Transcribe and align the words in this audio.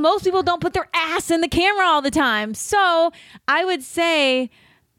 most 0.00 0.24
people 0.24 0.42
don't 0.42 0.60
put 0.60 0.72
their 0.72 0.88
ass 0.94 1.30
in 1.30 1.40
the 1.40 1.48
camera 1.48 1.84
all 1.86 2.02
the 2.02 2.10
time. 2.10 2.54
So 2.54 3.12
I 3.48 3.64
would 3.64 3.82
say 3.82 4.50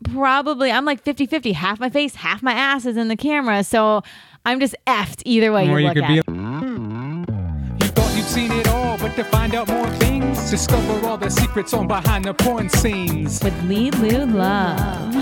probably 0.04 0.71
I'm 0.71 0.85
like 0.85 1.01
50 1.04 1.25
50. 1.25 1.54
Half 1.54 1.79
my 1.79 1.89
face, 1.89 2.16
half 2.16 2.42
my 2.42 2.54
ass 2.54 2.85
is 2.85 2.97
in 2.97 3.07
the 3.07 3.15
camera. 3.15 3.63
So 3.63 4.01
I'm 4.45 4.59
just 4.59 4.75
effed 4.87 5.21
either 5.25 5.51
way 5.51 5.65
you 5.65 5.71
Or 5.71 5.79
you 5.79 5.87
look 5.87 5.95
could 5.95 6.03
at 6.03 6.07
be 6.09 6.17
it. 6.19 6.25
You 6.27 7.87
thought 7.89 8.15
you'd 8.15 8.25
seen 8.25 8.51
it 8.51 8.67
all, 8.69 8.97
but 8.97 9.15
to 9.15 9.23
find 9.25 9.53
out 9.55 9.67
more 9.67 9.89
things, 9.91 10.49
discover 10.49 11.05
all 11.07 11.18
the 11.18 11.29
secrets 11.29 11.73
on 11.73 11.88
behind 11.88 12.25
the 12.25 12.33
porn 12.33 12.70
scenes. 12.70 13.43
with 13.43 13.54
LeLu 13.63 14.33
Love. 14.33 15.15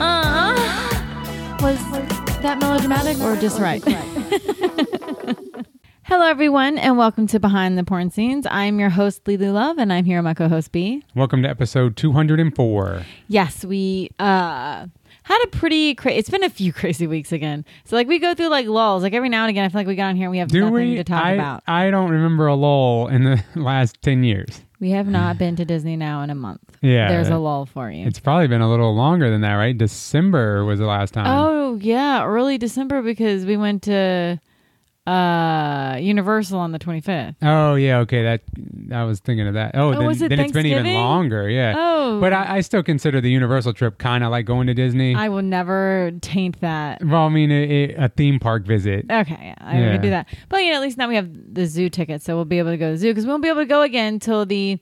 Uh, 0.00 0.54
was 1.60 1.78
that 2.42 2.58
melodramatic 2.58 3.18
or 3.20 3.36
just 3.36 3.60
right? 3.60 3.82
Hello, 6.10 6.26
everyone, 6.26 6.76
and 6.76 6.98
welcome 6.98 7.28
to 7.28 7.38
Behind 7.38 7.78
the 7.78 7.84
Porn 7.84 8.10
Scenes. 8.10 8.44
I'm 8.50 8.80
your 8.80 8.88
host, 8.88 9.22
LeLu 9.26 9.52
Love, 9.52 9.78
and 9.78 9.92
I'm 9.92 10.04
here 10.04 10.18
with 10.18 10.24
my 10.24 10.34
co 10.34 10.48
host, 10.48 10.72
B. 10.72 11.04
Welcome 11.14 11.44
to 11.44 11.48
episode 11.48 11.96
204. 11.96 13.02
Yes, 13.28 13.64
we 13.64 14.10
uh, 14.18 14.88
had 15.22 15.44
a 15.44 15.46
pretty 15.52 15.94
crazy, 15.94 16.18
it's 16.18 16.28
been 16.28 16.42
a 16.42 16.50
few 16.50 16.72
crazy 16.72 17.06
weeks 17.06 17.30
again. 17.30 17.64
So, 17.84 17.94
like, 17.94 18.08
we 18.08 18.18
go 18.18 18.34
through 18.34 18.48
like 18.48 18.66
lulls. 18.66 19.04
Like, 19.04 19.12
every 19.12 19.28
now 19.28 19.44
and 19.44 19.50
again, 19.50 19.64
I 19.64 19.68
feel 19.68 19.78
like 19.78 19.86
we 19.86 19.94
get 19.94 20.02
on 20.02 20.16
here 20.16 20.24
and 20.24 20.32
we 20.32 20.38
have 20.38 20.48
Do 20.48 20.62
nothing 20.62 20.90
we? 20.90 20.96
to 20.96 21.04
talk 21.04 21.24
I, 21.24 21.30
about. 21.34 21.62
I 21.68 21.92
don't 21.92 22.10
remember 22.10 22.48
a 22.48 22.56
lull 22.56 23.06
in 23.06 23.22
the 23.22 23.40
last 23.54 24.02
10 24.02 24.24
years. 24.24 24.62
We 24.80 24.90
have 24.90 25.06
not 25.06 25.38
been 25.38 25.54
to 25.54 25.64
Disney 25.64 25.94
now 25.94 26.22
in 26.22 26.30
a 26.30 26.34
month. 26.34 26.76
Yeah. 26.82 27.06
There's 27.06 27.28
a 27.28 27.38
lull 27.38 27.66
for 27.66 27.88
you. 27.88 28.04
It's 28.08 28.18
probably 28.18 28.48
been 28.48 28.62
a 28.62 28.68
little 28.68 28.96
longer 28.96 29.30
than 29.30 29.42
that, 29.42 29.54
right? 29.54 29.78
December 29.78 30.64
was 30.64 30.80
the 30.80 30.86
last 30.86 31.14
time. 31.14 31.26
Oh 31.28 31.76
yeah, 31.76 32.24
early 32.24 32.58
December 32.58 33.00
because 33.00 33.46
we 33.46 33.56
went 33.56 33.84
to 33.84 34.40
uh 35.10 35.96
Universal 35.96 36.58
on 36.58 36.72
the 36.72 36.78
25th. 36.78 37.34
Oh, 37.42 37.74
yeah. 37.74 37.98
Okay. 37.98 38.22
That 38.22 38.42
I 38.94 39.04
was 39.04 39.18
thinking 39.20 39.46
of 39.48 39.54
that. 39.54 39.72
Oh, 39.74 39.90
then, 39.92 40.06
was 40.06 40.22
it 40.22 40.28
then 40.28 40.40
it's 40.40 40.52
been 40.52 40.66
even 40.66 40.94
longer. 40.94 41.48
Yeah. 41.48 41.74
Oh. 41.76 42.20
But 42.20 42.32
I, 42.32 42.56
I 42.56 42.60
still 42.60 42.82
consider 42.82 43.20
the 43.20 43.30
Universal 43.30 43.72
trip 43.74 43.98
kind 43.98 44.22
of 44.24 44.30
like 44.30 44.46
going 44.46 44.66
to 44.68 44.74
Disney. 44.74 45.14
I 45.14 45.28
will 45.28 45.42
never 45.42 46.12
taint 46.20 46.60
that. 46.60 47.04
well, 47.04 47.22
I 47.22 47.28
mean, 47.28 47.50
a, 47.50 47.94
a 47.94 48.08
theme 48.08 48.38
park 48.38 48.64
visit. 48.64 49.06
Okay, 49.10 49.36
yeah, 49.40 49.54
I 49.58 49.78
Yeah. 49.80 49.92
would 49.92 50.02
do 50.02 50.10
that. 50.10 50.28
But 50.48 50.62
you 50.62 50.70
know, 50.70 50.76
at 50.76 50.82
least 50.82 50.96
now 50.98 51.08
we 51.08 51.16
have 51.16 51.28
the 51.54 51.66
zoo 51.66 51.88
ticket, 51.90 52.22
so 52.22 52.36
we'll 52.36 52.44
be 52.44 52.58
able 52.58 52.70
to 52.70 52.76
go 52.76 52.86
to 52.88 52.92
the 52.92 52.98
zoo 52.98 53.10
because 53.10 53.24
we 53.26 53.30
won't 53.30 53.42
be 53.42 53.48
able 53.48 53.62
to 53.62 53.66
go 53.66 53.82
again 53.82 54.14
until 54.14 54.46
the 54.46 54.78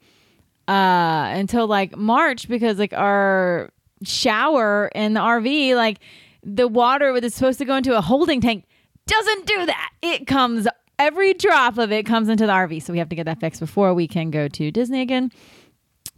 uh 0.69 1.33
until 1.35 1.67
like 1.67 1.97
March 1.97 2.48
because 2.48 2.79
like 2.79 2.92
our 2.92 3.70
shower 4.05 4.91
in 4.95 5.15
the 5.15 5.20
RV, 5.20 5.75
like 5.75 5.98
the 6.45 6.69
water 6.69 7.13
was 7.13 7.35
supposed 7.35 7.59
to 7.59 7.65
go 7.65 7.75
into 7.77 7.97
a 7.97 8.01
holding 8.01 8.41
tank 8.41 8.65
doesn't 9.09 9.47
do 9.47 9.67
that. 9.67 9.91
It 10.03 10.27
comes 10.27 10.69
every 10.98 11.34
drop 11.34 11.78
of 11.78 11.91
it 11.92 12.05
comes 12.06 12.28
into 12.28 12.47
the 12.47 12.53
RV, 12.53 12.83
so 12.83 12.92
we 12.92 12.98
have 12.98 13.09
to 13.09 13.17
get 13.17 13.25
that 13.27 13.41
fixed 13.41 13.61
before 13.61 13.95
we 13.95 14.06
can 14.09 14.31
go 14.31 14.48
to 14.48 14.70
Disney 14.70 15.01
again. 15.01 15.31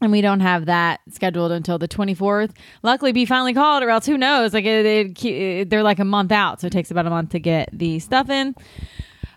And 0.03 0.11
we 0.11 0.23
don't 0.23 0.41
have 0.41 0.65
that 0.67 1.01
scheduled 1.11 1.53
until 1.53 1.77
the 1.79 1.87
24th. 1.87 2.53
Luckily, 2.83 3.13
B 3.13 3.27
finally 3.27 3.53
called, 3.53 3.83
or 3.83 3.91
else 3.91 4.07
who 4.07 4.17
knows? 4.17 4.55
Like 4.55 4.65
it, 4.65 4.87
it, 4.87 5.25
it- 5.25 5.71
they're 5.71 5.83
like 5.83 5.99
a 5.99 6.05
month 6.07 6.33
out, 6.33 6.61
so 6.61 6.67
it 6.69 6.73
takes 6.73 6.91
about 6.91 7.07
a 7.07 7.11
month 7.11 7.31
to 7.31 7.39
get 7.41 7.69
the 7.73 7.99
stuff 7.99 8.31
in. 8.31 8.55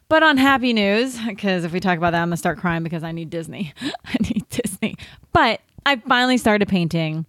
But 0.07 0.23
on 0.23 0.37
happy 0.37 0.71
news, 0.73 1.19
because 1.19 1.63
if 1.65 1.73
we 1.73 1.79
talk 1.81 1.97
about 1.97 2.11
that, 2.11 2.21
I'm 2.21 2.27
gonna 2.29 2.37
start 2.37 2.59
crying 2.59 2.83
because 2.83 3.03
I 3.03 3.11
need 3.11 3.29
Disney. 3.29 3.73
I 4.05 4.15
need 4.21 4.47
Disney. 4.49 4.95
But 5.33 5.59
I 5.85 5.97
finally 5.97 6.37
started 6.37 6.67
painting 6.69 7.25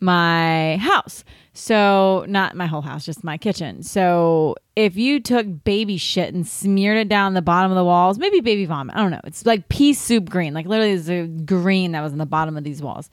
my 0.00 0.76
house. 0.78 1.22
So 1.56 2.24
not 2.28 2.56
my 2.56 2.66
whole 2.66 2.82
house, 2.82 3.06
just 3.06 3.22
my 3.22 3.38
kitchen. 3.38 3.84
So 3.84 4.56
if 4.74 4.96
you 4.96 5.20
took 5.20 5.46
baby 5.62 5.96
shit 5.96 6.34
and 6.34 6.46
smeared 6.46 6.98
it 6.98 7.08
down 7.08 7.34
the 7.34 7.42
bottom 7.42 7.70
of 7.70 7.76
the 7.76 7.84
walls, 7.84 8.18
maybe 8.18 8.40
baby 8.40 8.64
vomit, 8.64 8.96
I 8.96 8.98
don't 9.00 9.12
know. 9.12 9.20
It's 9.22 9.46
like 9.46 9.68
pea 9.68 9.94
soup 9.94 10.28
green. 10.28 10.52
Like 10.52 10.66
literally 10.66 10.96
there's 10.96 11.08
a 11.08 11.28
green 11.28 11.92
that 11.92 12.02
was 12.02 12.12
in 12.12 12.18
the 12.18 12.26
bottom 12.26 12.56
of 12.56 12.64
these 12.64 12.82
walls. 12.82 13.08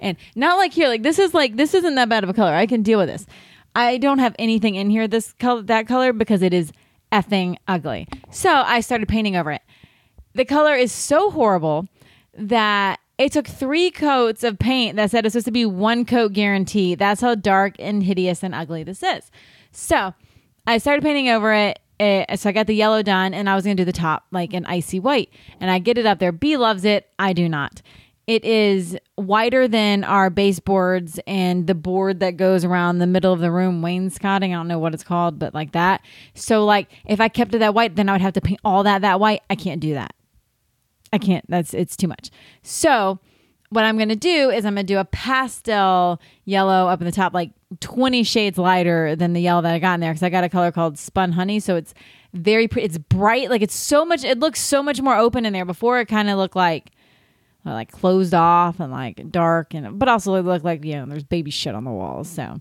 And 0.00 0.16
not 0.34 0.58
like 0.58 0.72
here, 0.72 0.88
like 0.88 1.04
this 1.04 1.20
is 1.20 1.32
like 1.32 1.56
this 1.56 1.74
isn't 1.74 1.94
that 1.94 2.08
bad 2.08 2.24
of 2.24 2.28
a 2.28 2.34
color. 2.34 2.52
I 2.52 2.66
can 2.66 2.82
deal 2.82 2.98
with 2.98 3.08
this. 3.08 3.24
I 3.76 3.98
don't 3.98 4.18
have 4.18 4.34
anything 4.38 4.74
in 4.74 4.90
here 4.90 5.06
this 5.06 5.32
color 5.34 5.62
that 5.62 5.86
color 5.86 6.12
because 6.12 6.42
it 6.42 6.52
is 6.52 6.72
effing 7.12 7.56
ugly. 7.68 8.08
So 8.32 8.50
I 8.50 8.80
started 8.80 9.08
painting 9.08 9.36
over 9.36 9.52
it. 9.52 9.62
The 10.34 10.44
color 10.44 10.74
is 10.74 10.90
so 10.90 11.30
horrible 11.30 11.86
that 12.36 12.98
it 13.18 13.32
took 13.32 13.46
three 13.46 13.90
coats 13.90 14.44
of 14.44 14.58
paint 14.58 14.96
that 14.96 15.10
said 15.10 15.24
it's 15.24 15.32
supposed 15.32 15.46
to 15.46 15.52
be 15.52 15.64
one 15.64 16.04
coat 16.04 16.32
guarantee. 16.32 16.94
That's 16.94 17.20
how 17.20 17.34
dark 17.34 17.76
and 17.78 18.02
hideous 18.02 18.42
and 18.42 18.54
ugly 18.54 18.82
this 18.82 19.02
is. 19.02 19.30
So 19.72 20.14
I 20.66 20.78
started 20.78 21.02
painting 21.02 21.28
over 21.28 21.52
it. 21.52 21.78
Eh, 21.98 22.36
so 22.36 22.50
I 22.50 22.52
got 22.52 22.66
the 22.66 22.74
yellow 22.74 23.02
done 23.02 23.32
and 23.32 23.48
I 23.48 23.54
was 23.54 23.64
going 23.64 23.76
to 23.76 23.80
do 23.80 23.86
the 23.86 23.92
top 23.92 24.26
like 24.32 24.52
an 24.52 24.66
icy 24.66 25.00
white. 25.00 25.30
And 25.60 25.70
I 25.70 25.78
get 25.78 25.96
it 25.96 26.04
up 26.04 26.18
there. 26.18 26.32
B 26.32 26.58
loves 26.58 26.84
it. 26.84 27.08
I 27.18 27.32
do 27.32 27.48
not. 27.48 27.80
It 28.26 28.44
is 28.44 28.98
whiter 29.14 29.68
than 29.68 30.02
our 30.02 30.30
baseboards 30.30 31.20
and 31.28 31.68
the 31.68 31.76
board 31.76 32.20
that 32.20 32.36
goes 32.36 32.64
around 32.64 32.98
the 32.98 33.06
middle 33.06 33.32
of 33.32 33.38
the 33.38 33.52
room, 33.52 33.82
wainscoting. 33.82 34.52
I 34.52 34.58
don't 34.58 34.66
know 34.68 34.80
what 34.80 34.94
it's 34.94 35.04
called, 35.04 35.38
but 35.38 35.54
like 35.54 35.72
that. 35.72 36.02
So 36.34 36.64
like 36.64 36.88
if 37.06 37.20
I 37.20 37.28
kept 37.28 37.54
it 37.54 37.58
that 37.58 37.72
white, 37.72 37.94
then 37.94 38.08
I 38.08 38.12
would 38.12 38.20
have 38.20 38.34
to 38.34 38.40
paint 38.40 38.60
all 38.64 38.82
that 38.82 39.02
that 39.02 39.20
white. 39.20 39.42
I 39.48 39.54
can't 39.54 39.80
do 39.80 39.94
that. 39.94 40.15
I 41.16 41.18
can't. 41.24 41.44
That's 41.48 41.74
it's 41.74 41.96
too 41.96 42.08
much. 42.08 42.30
So 42.62 43.18
what 43.70 43.84
I'm 43.84 43.98
gonna 43.98 44.16
do 44.16 44.50
is 44.50 44.64
I'm 44.64 44.74
gonna 44.74 44.84
do 44.84 44.98
a 44.98 45.04
pastel 45.04 46.20
yellow 46.44 46.88
up 46.88 47.00
in 47.00 47.06
the 47.06 47.12
top, 47.12 47.34
like 47.34 47.50
20 47.80 48.22
shades 48.22 48.58
lighter 48.58 49.16
than 49.16 49.32
the 49.32 49.40
yellow 49.40 49.62
that 49.62 49.74
I 49.74 49.78
got 49.78 49.94
in 49.94 50.00
there 50.00 50.12
because 50.12 50.22
I 50.22 50.30
got 50.30 50.44
a 50.44 50.48
color 50.48 50.70
called 50.70 50.98
Spun 50.98 51.32
Honey. 51.32 51.58
So 51.58 51.76
it's 51.76 51.94
very 52.32 52.68
pretty. 52.68 52.86
It's 52.86 52.98
bright. 52.98 53.50
Like 53.50 53.62
it's 53.62 53.74
so 53.74 54.04
much. 54.04 54.24
It 54.24 54.38
looks 54.38 54.60
so 54.60 54.82
much 54.82 55.00
more 55.00 55.16
open 55.16 55.46
in 55.46 55.52
there. 55.52 55.64
Before 55.64 55.98
it 56.00 56.06
kind 56.06 56.28
of 56.30 56.36
looked 56.36 56.56
like 56.56 56.90
like 57.64 57.90
closed 57.90 58.34
off 58.34 58.78
and 58.78 58.92
like 58.92 59.30
dark 59.32 59.74
and 59.74 59.98
but 59.98 60.08
also 60.08 60.36
it 60.36 60.42
looked 60.42 60.64
like 60.64 60.84
you 60.84 60.94
know 60.94 61.06
there's 61.06 61.24
baby 61.24 61.50
shit 61.50 61.74
on 61.74 61.84
the 61.84 61.90
walls. 61.90 62.28
So 62.28 62.60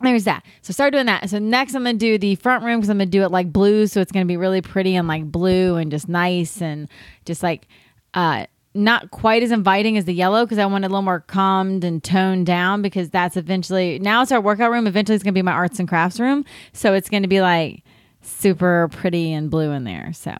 there's 0.00 0.24
that. 0.24 0.44
So 0.62 0.72
start 0.72 0.92
doing 0.92 1.06
that. 1.06 1.28
So 1.28 1.38
next 1.38 1.74
I'm 1.74 1.84
gonna 1.84 1.98
do 1.98 2.18
the 2.18 2.36
front 2.36 2.64
room 2.64 2.78
because 2.78 2.90
I'm 2.90 2.98
gonna 2.98 3.06
do 3.06 3.22
it 3.22 3.30
like 3.30 3.52
blue, 3.52 3.86
so 3.86 4.00
it's 4.00 4.12
gonna 4.12 4.24
be 4.24 4.36
really 4.36 4.62
pretty 4.62 4.94
and 4.94 5.08
like 5.08 5.24
blue 5.24 5.76
and 5.76 5.90
just 5.90 6.08
nice 6.08 6.62
and 6.62 6.88
just 7.24 7.42
like 7.42 7.66
uh 8.14 8.46
not 8.74 9.10
quite 9.10 9.42
as 9.42 9.50
inviting 9.50 9.96
as 9.96 10.04
the 10.04 10.12
yellow 10.12 10.44
because 10.44 10.58
I 10.58 10.66
want 10.66 10.84
it 10.84 10.86
a 10.86 10.90
little 10.90 11.02
more 11.02 11.20
calmed 11.20 11.82
and 11.82 12.02
toned 12.02 12.46
down 12.46 12.80
because 12.80 13.10
that's 13.10 13.36
eventually 13.36 13.98
now 13.98 14.22
it's 14.22 14.30
our 14.30 14.40
workout 14.40 14.70
room. 14.70 14.86
Eventually 14.86 15.16
it's 15.16 15.24
gonna 15.24 15.32
be 15.32 15.42
my 15.42 15.52
arts 15.52 15.80
and 15.80 15.88
crafts 15.88 16.20
room. 16.20 16.44
So 16.72 16.94
it's 16.94 17.10
gonna 17.10 17.28
be 17.28 17.40
like 17.40 17.82
super 18.22 18.88
pretty 18.92 19.32
and 19.32 19.50
blue 19.50 19.72
in 19.72 19.84
there. 19.84 20.12
So 20.12 20.32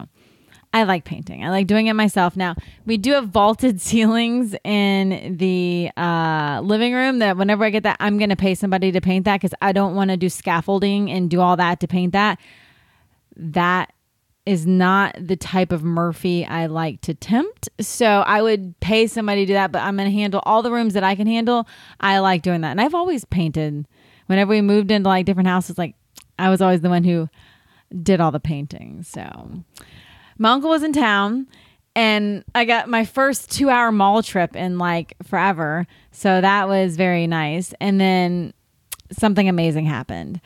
I 0.79 0.85
like 0.85 1.05
painting. 1.05 1.45
I 1.45 1.51
like 1.51 1.67
doing 1.67 1.89
it 1.89 1.95
myself. 1.95 2.37
Now 2.37 2.55
we 2.87 2.97
do 2.97 3.13
have 3.13 3.29
vaulted 3.29 3.81
ceilings 3.89 4.55
in 4.63 5.37
the 5.37 5.91
uh, 5.97 6.61
living 6.63 6.95
room. 6.95 7.19
That 7.19 7.37
whenever 7.37 7.65
I 7.65 7.71
get 7.71 7.83
that, 7.83 7.97
I'm 7.99 8.17
going 8.17 8.31
to 8.31 8.37
pay 8.37 8.55
somebody 8.55 8.93
to 8.93 9.01
paint 9.01 9.25
that 9.25 9.41
because 9.41 9.55
I 9.61 9.73
don't 9.73 9.97
want 9.97 10.11
to 10.11 10.17
do 10.17 10.29
scaffolding 10.29 11.11
and 11.11 11.29
do 11.29 11.41
all 11.41 11.57
that 11.57 11.81
to 11.81 11.89
paint 11.89 12.13
that. 12.13 12.39
That 13.37 13.93
is 14.47 14.67
not 14.67 15.17
the 15.19 15.37
type 15.37 15.73
of 15.73 15.83
Murphy 15.83 16.47
I 16.47 16.67
like 16.67 17.01
to 17.03 17.13
tempt. 17.13 17.69
So 17.81 18.07
I 18.07 18.41
would 18.41 18.79
pay 18.81 19.07
somebody 19.09 19.43
to 19.43 19.47
do 19.47 19.53
that, 19.55 19.73
but 19.73 19.83
I'm 19.83 19.97
going 19.97 20.11
to 20.11 20.17
handle 20.17 20.41
all 20.47 20.63
the 20.63 20.73
rooms 20.73 20.95
that 20.95 21.05
I 21.05 21.17
can 21.17 21.27
handle. 21.27 21.69
I 22.01 22.21
like 22.21 22.43
doing 22.43 22.61
that, 22.63 22.71
and 22.71 22.81
I've 22.81 22.95
always 22.95 23.25
painted. 23.25 23.87
Whenever 24.27 24.51
we 24.51 24.61
moved 24.61 24.91
into 24.91 25.09
like 25.09 25.27
different 25.27 25.49
houses, 25.49 25.77
like 25.77 25.97
I 26.39 26.51
was 26.51 26.63
always 26.63 26.83
the 26.83 26.89
one 26.89 27.05
who 27.05 27.29
did 28.03 28.21
all 28.21 28.31
the 28.31 28.41
painting. 28.41 29.03
So 29.03 29.65
my 30.39 30.51
uncle 30.51 30.71
was 30.71 30.83
in 30.83 30.93
town 30.93 31.47
and 31.95 32.45
I 32.55 32.65
got 32.65 32.89
my 32.89 33.05
first 33.05 33.51
two 33.51 33.71
hour 33.71 33.91
mall 33.91 34.23
trip 34.23 34.55
in 34.55 34.79
like 34.79 35.15
forever. 35.25 35.87
So 36.13 36.41
that 36.41 36.69
was 36.69 36.97
very 36.97 37.27
nice. 37.27 37.75
And 37.81 38.01
then 38.01 38.55
something 39.11 39.49
amazing 39.49 39.87
happened. 39.87 40.41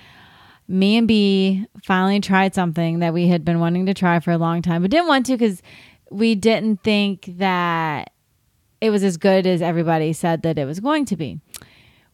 Me 0.66 0.96
and 0.96 1.06
B 1.06 1.66
finally 1.84 2.20
tried 2.20 2.54
something 2.54 3.00
that 3.00 3.12
we 3.12 3.28
had 3.28 3.44
been 3.44 3.60
wanting 3.60 3.84
to 3.86 3.94
try 3.94 4.20
for 4.20 4.30
a 4.30 4.38
long 4.38 4.62
time, 4.62 4.80
but 4.80 4.90
didn't 4.90 5.08
want 5.08 5.26
to 5.26 5.32
because 5.32 5.62
we 6.10 6.34
didn't 6.34 6.82
think 6.82 7.26
that 7.36 8.12
it 8.80 8.90
was 8.90 9.04
as 9.04 9.16
good 9.16 9.46
as 9.46 9.60
everybody 9.60 10.12
said 10.12 10.42
that 10.42 10.58
it 10.58 10.64
was 10.64 10.80
going 10.80 11.04
to 11.06 11.16
be. 11.16 11.38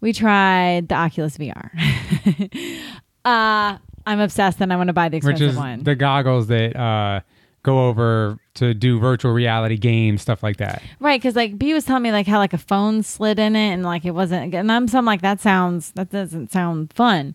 We 0.01 0.13
tried 0.13 0.89
the 0.89 0.95
Oculus 0.97 1.39
VR. 1.39 1.71
uh, 3.25 3.79
I'm 4.07 4.21
obsessed 4.21 4.61
and 4.61 4.73
I 4.73 4.77
want 4.77 4.89
to 4.89 4.93
buy 4.93 5.09
the 5.09 5.19
expensive 5.19 5.47
which 5.47 5.51
is 5.51 5.57
one. 5.57 5.85
the 5.85 5.95
goggles 5.95 6.49
that 6.49 6.77
uh, 6.77 7.21
go 7.63 7.89
over 7.89 8.39
to 8.55 8.75
do 8.75 8.99
virtual 8.99 9.33
reality 9.33 9.77
games, 9.77 10.23
stuff 10.23 10.43
like 10.43 10.57
that. 10.59 10.83
Right, 11.01 11.21
because 11.21 11.37
like 11.37 11.59
B 11.59 11.75
was 11.75 11.85
telling 11.85 12.03
me 12.03 12.13
like 12.13 12.27
how 12.27 12.39
like 12.39 12.53
a 12.53 12.59
phone 12.59 13.03
slid 13.03 13.39
in 13.39 13.57
it 13.57 13.73
and 13.73 13.83
like 13.83 14.05
it 14.05 14.13
wasn't, 14.13 14.55
and 14.55 14.71
I'm 14.73 14.89
some 14.89 15.05
like 15.05 15.23
that 15.23 15.41
sounds 15.41 15.93
that 15.93 16.11
doesn't 16.11 16.53
sound 16.53 16.93
fun. 16.93 17.35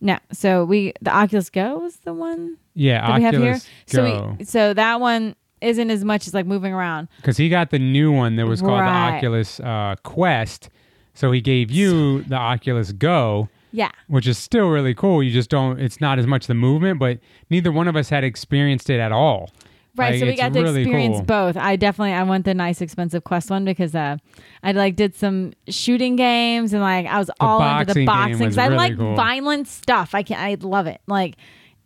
No, 0.00 0.18
so 0.32 0.64
we 0.64 0.92
the 1.02 1.10
Oculus 1.14 1.50
Go 1.50 1.78
was 1.78 1.96
the 1.98 2.14
one 2.14 2.56
Yeah, 2.74 3.06
that 3.06 3.16
we 3.18 3.22
have 3.24 3.34
here. 3.34 3.42
Oculus 3.54 3.68
So 3.86 4.34
we 4.38 4.44
so 4.44 4.74
that 4.74 5.00
one 5.00 5.34
isn't 5.60 5.90
as 5.90 6.04
much 6.04 6.26
as 6.28 6.34
like 6.34 6.46
moving 6.46 6.72
around. 6.72 7.08
Because 7.16 7.36
he 7.36 7.48
got 7.48 7.70
the 7.70 7.80
new 7.80 8.12
one 8.12 8.36
that 8.36 8.46
was 8.46 8.60
called 8.60 8.80
Right. 8.80 9.10
the 9.10 9.16
Oculus 9.16 9.58
uh, 9.60 9.96
Quest. 10.04 10.68
So 11.14 11.32
he 11.32 11.40
gave 11.40 11.68
you 11.72 12.22
the 12.22 12.36
Oculus 12.36 12.92
Go, 12.92 13.48
Yeah, 13.72 13.90
which 14.08 14.26
is 14.26 14.38
still 14.38 14.68
really 14.68 14.94
cool. 14.94 15.22
You 15.22 15.30
just 15.30 15.50
don't, 15.50 15.78
it's 15.80 16.00
not 16.00 16.18
as 16.18 16.26
much 16.26 16.46
the 16.46 16.54
movement, 16.54 16.98
but 16.98 17.18
neither 17.50 17.70
one 17.70 17.86
of 17.88 17.96
us 17.96 18.08
had 18.08 18.24
experienced 18.24 18.88
it 18.90 18.98
at 19.00 19.12
all. 19.12 19.50
Right, 19.96 20.12
Like, 20.12 20.20
so 20.20 20.26
we 20.26 20.36
got 20.36 20.52
to 20.52 20.62
really 20.62 20.82
experience 20.82 21.16
cool. 21.16 21.24
both. 21.24 21.56
I 21.56 21.74
definitely 21.76 22.12
I 22.12 22.22
went 22.22 22.44
the 22.44 22.54
nice 22.54 22.80
expensive 22.80 23.24
quest 23.24 23.50
one 23.50 23.64
because 23.64 23.96
uh 23.96 24.16
I 24.62 24.70
like 24.72 24.94
did 24.94 25.16
some 25.16 25.54
shooting 25.68 26.14
games 26.14 26.72
and 26.72 26.80
like 26.82 27.06
I 27.06 27.18
was 27.18 27.30
all 27.40 27.60
into 27.80 27.94
the 27.94 28.06
boxing 28.06 28.38
because 28.38 28.54
'cause 28.54 28.58
I 28.58 28.68
like 28.68 28.96
cool. 28.96 29.16
violent 29.16 29.66
stuff. 29.66 30.14
I 30.14 30.22
can 30.22 30.38
I 30.38 30.56
love 30.60 30.86
it. 30.86 31.00
Like 31.08 31.34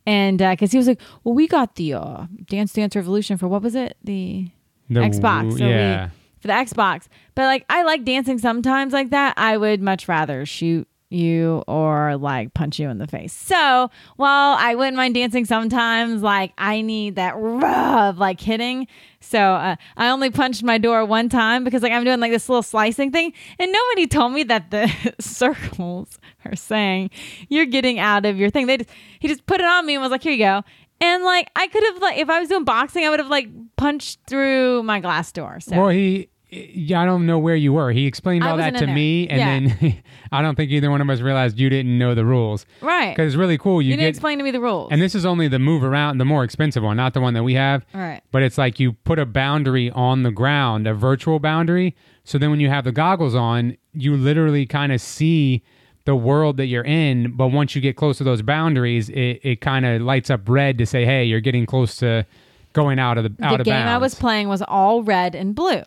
and 0.06 0.37
because 0.38 0.73
he 0.73 0.78
was 0.78 0.88
like, 0.88 1.00
well, 1.25 1.35
we 1.35 1.46
got 1.49 1.76
the 1.76 1.94
uh, 1.94 2.26
Dance 2.50 2.73
Dance 2.75 2.94
Revolution 2.96 3.38
for 3.38 3.49
what 3.49 3.62
was 3.62 3.75
it? 3.75 3.96
The 4.05 4.49
The- 4.90 5.00
Xbox. 5.00 5.56
So 5.58 5.64
yeah. 5.67 6.06
we, 6.06 6.11
for 6.40 6.49
the 6.49 6.52
Xbox. 6.55 7.06
But 7.35 7.44
like 7.44 7.64
I 7.70 7.82
like 7.82 8.05
dancing 8.05 8.38
sometimes 8.38 8.93
like 8.93 9.08
that. 9.11 9.35
I 9.38 9.56
would 9.56 9.81
much 9.81 10.06
rather 10.06 10.44
shoot 10.44 10.87
you 11.12 11.62
or 11.67 12.17
like 12.17 12.55
punch 12.55 12.79
you 12.79 12.88
in 12.88 12.99
the 12.99 13.06
face. 13.06 13.32
So 13.32 13.91
while 14.17 14.56
I 14.59 14.75
wouldn't 14.75 14.97
mind 14.97 15.14
dancing 15.14 15.44
sometimes, 15.44 16.23
like 16.23 16.53
I 16.59 16.81
need 16.81 17.17
that 17.17 17.35
rough 17.37 18.19
like 18.19 18.41
hitting. 18.41 18.87
So 19.20 19.38
uh, 19.38 19.76
I 19.97 20.09
only 20.09 20.31
punched 20.31 20.62
my 20.62 20.79
door 20.79 21.05
one 21.05 21.29
time 21.29 21.64
because 21.64 21.82
like 21.82 21.93
I'm 21.93 22.05
doing 22.05 22.20
like 22.20 22.32
this 22.32 22.49
little 22.49 22.62
slicing 22.62 23.12
thing, 23.12 23.32
and 23.59 23.73
nobody 23.73 24.06
told 24.06 24.32
me 24.32 24.43
that 24.44 24.70
the 24.70 25.14
circles 25.20 26.19
are 26.44 26.56
saying 26.56 27.11
you're 27.49 27.67
getting 27.67 27.99
out 27.99 28.26
of 28.26 28.37
your 28.37 28.50
thing. 28.50 28.67
They 28.67 28.79
just, 28.79 28.91
he 29.20 29.29
just 29.29 29.47
put 29.47 29.61
it 29.61 29.67
on 29.67 29.87
me 29.87 29.94
and 29.94 30.03
was 30.03 30.11
like, 30.11 30.23
here 30.23 30.32
you 30.32 30.38
go. 30.38 30.62
And 31.00 31.25
like 31.25 31.50
I 31.56 31.67
could 31.67 31.82
have 31.82 32.00
like 32.00 32.19
if 32.19 32.31
I 32.31 32.38
was 32.38 32.49
doing 32.49 32.64
boxing, 32.64 33.05
I 33.05 33.11
would 33.11 33.19
have 33.19 33.29
like 33.29 33.49
punched 33.76 34.20
through 34.26 34.85
my 34.85 35.00
glass 35.00 35.32
door. 35.32 35.59
So 35.61 35.76
Well, 35.76 35.88
he. 35.88 36.29
Yeah, 36.54 37.00
I 37.00 37.06
don't 37.06 37.25
know 37.25 37.38
where 37.38 37.56
you 37.56 37.72
were. 37.72 37.93
He 37.93 38.06
explained 38.06 38.44
I 38.44 38.50
all 38.50 38.56
that 38.58 38.76
to 38.76 38.87
me, 38.87 39.26
and 39.28 39.38
Yeah. 39.38 39.75
then 39.81 40.02
I 40.32 40.43
don't 40.43 40.54
think 40.54 40.70
either 40.70 40.90
one 40.90 41.00
of 41.00 41.08
us 41.08 41.20
realized 41.20 41.58
you 41.58 41.70
didn't 41.70 41.96
know 41.96 42.14
the 42.14 42.26
rules. 42.26 42.66
right, 42.82 43.10
Because 43.16 43.28
it's 43.32 43.37
really 43.38 43.56
cool. 43.56 43.81
You, 43.81 43.90
you 43.90 43.93
didn't 43.96 44.04
get, 44.04 44.08
explain 44.10 44.37
to 44.37 44.44
me 44.44 44.50
the 44.50 44.60
rules. 44.60 44.88
and 44.93 45.00
this 45.00 45.14
is 45.14 45.25
only 45.25 45.49
the 45.49 45.58
move 45.58 45.82
around, 45.82 46.19
the 46.19 46.26
more 46.26 46.44
expensive 46.44 46.82
one, 46.82 46.99
not 46.99 47.14
the 47.14 47.22
one 47.22 47.32
that 47.34 47.43
we 47.43 47.54
have. 47.54 47.87
right. 47.94 48.20
But 48.32 48.43
it's 48.43 48.58
like 48.58 48.78
you 48.78 48.93
put 48.93 49.19
a 49.19 49.25
boundary 49.25 49.90
on 49.93 50.25
the 50.25 50.31
ground, 50.31 50.87
a 50.87 50.93
virtual 50.93 51.38
boundary. 51.38 51.96
So 52.25 52.37
then 52.37 52.50
when 52.50 52.60
you 52.60 52.69
have 52.69 52.84
the 52.84 52.93
goggles 52.93 53.34
on, 53.34 53.76
you 53.94 54.14
literally 54.16 54.66
kind 54.66 54.93
of 54.93 55.00
see 55.00 55.62
the 56.04 56.14
world 56.16 56.58
that 56.58 56.66
you're 56.66 56.84
in. 56.84 57.32
But 57.34 57.49
once 57.49 57.75
you 57.75 57.81
get 57.81 57.96
close 57.96 58.19
to 58.19 58.25
those 58.25 58.43
boundaries, 58.43 59.08
it, 59.08 59.40
it 59.43 59.60
kind 59.62 59.87
of 59.87 60.02
lights 60.02 60.28
up 60.28 60.46
red 60.49 60.76
to 60.78 60.84
say, 60.87 61.06
hey, 61.06 61.25
you're 61.25 61.40
getting 61.40 61.64
close 61.64 61.96
to 61.96 62.26
going 62.75 62.99
out 62.99 63.16
of 63.19 63.25
the 63.25 63.44
out 63.44 63.52
of 63.52 63.58
the 63.58 63.60
of 63.62 63.64
game 63.64 63.75
bounds. 63.75 63.90
I 63.90 63.99
was 63.99 64.14
playing 64.14 64.49
was 64.49 64.60
all 64.62 65.02
red 65.02 65.34
and 65.34 65.54
blue. 65.54 65.82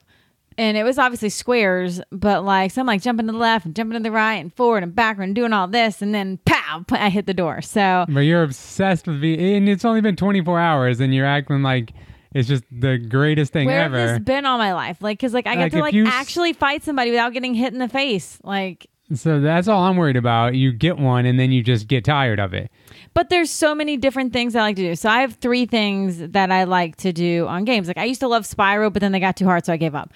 And 0.58 0.78
it 0.78 0.84
was 0.84 0.98
obviously 0.98 1.30
squares, 1.30 2.02
but 2.12 2.46
like 2.46 2.72
so 2.72 2.82
I'm 2.82 2.88
like 2.88 3.02
jumping 3.02 3.26
to 3.28 3.32
the 3.34 3.38
left 3.38 3.66
and 3.66 3.76
jumping 3.76 3.98
to 3.98 4.04
the 4.04 4.12
right 4.12 4.36
and 4.36 4.54
forward 4.54 4.84
and 4.84 4.96
backward 4.96 5.24
and 5.26 5.36
doing 5.36 5.52
all 5.54 5.68
this 5.68 6.02
and 6.02 6.14
then 6.16 6.40
pow, 6.46 6.86
I 6.92 7.10
hit 7.10 7.26
the 7.26 7.34
door. 7.34 7.62
So 7.62 8.06
but 8.08 8.22
you're 8.22 8.44
obsessed 8.44 9.08
with 9.08 9.20
V, 9.20 9.56
and 9.58 9.68
it's 9.68 9.84
only 9.86 10.02
been 10.02 10.16
24 10.16 10.60
hours, 10.60 11.00
and 11.00 11.14
you're 11.14 11.26
acting 11.26 11.62
like 11.62 11.92
it's 12.34 12.48
just 12.48 12.64
the 12.72 12.98
greatest 12.98 13.54
thing 13.54 13.66
where 13.68 13.82
ever. 13.82 13.98
have 13.98 14.10
this 14.10 14.20
been 14.20 14.46
all 14.46 14.58
my 14.58 14.74
life? 14.74 14.98
Like, 15.02 15.20
cause 15.20 15.34
like 15.34 15.48
I 15.48 15.56
Like, 15.56 15.72
got 15.72 15.78
to 15.78 15.82
like 15.84 15.94
you 15.94 16.06
actually 16.06 16.52
fight 16.54 16.84
somebody 16.84 17.12
without 17.12 17.32
getting 17.34 17.54
hit 17.54 17.72
in 17.72 17.80
the 17.80 17.88
face. 17.88 18.40
Like, 18.44 18.88
So 19.14 19.40
that's 19.40 19.70
all 19.70 19.84
I'm 19.84 19.96
worried 19.96 20.18
about. 20.18 20.54
You 20.56 20.74
get 20.74 20.98
one, 20.98 21.26
and 21.26 21.40
then 21.40 21.52
you 21.54 21.64
just 21.64 21.88
get 21.88 22.04
tired 22.04 22.40
of 22.42 22.54
it. 22.54 22.70
but 23.14 23.30
there's 23.30 23.50
so 23.50 23.74
many 23.74 23.96
different 23.96 24.34
things 24.34 24.54
I 24.54 24.62
like 24.62 24.76
to 24.76 24.82
do. 24.82 24.96
So 24.96 25.08
I 25.10 25.22
have 25.22 25.36
three 25.36 25.66
things 25.66 26.18
that 26.32 26.52
I 26.52 26.66
like 26.66 26.98
to 26.98 27.14
do 27.14 27.48
on 27.48 27.64
games. 27.64 27.88
Like 27.88 27.98
I 27.98 28.04
used 28.04 28.20
to 28.20 28.28
love 28.28 28.44
Spyro, 28.44 28.92
but 28.92 29.00
then 29.02 29.14
they 29.14 29.22
got 29.22 29.38
too 29.38 29.46
hard, 29.46 29.66
so 29.66 29.72
I 29.72 29.78
gave 29.78 29.96
up. 29.96 30.12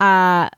Uh, 0.00 0.48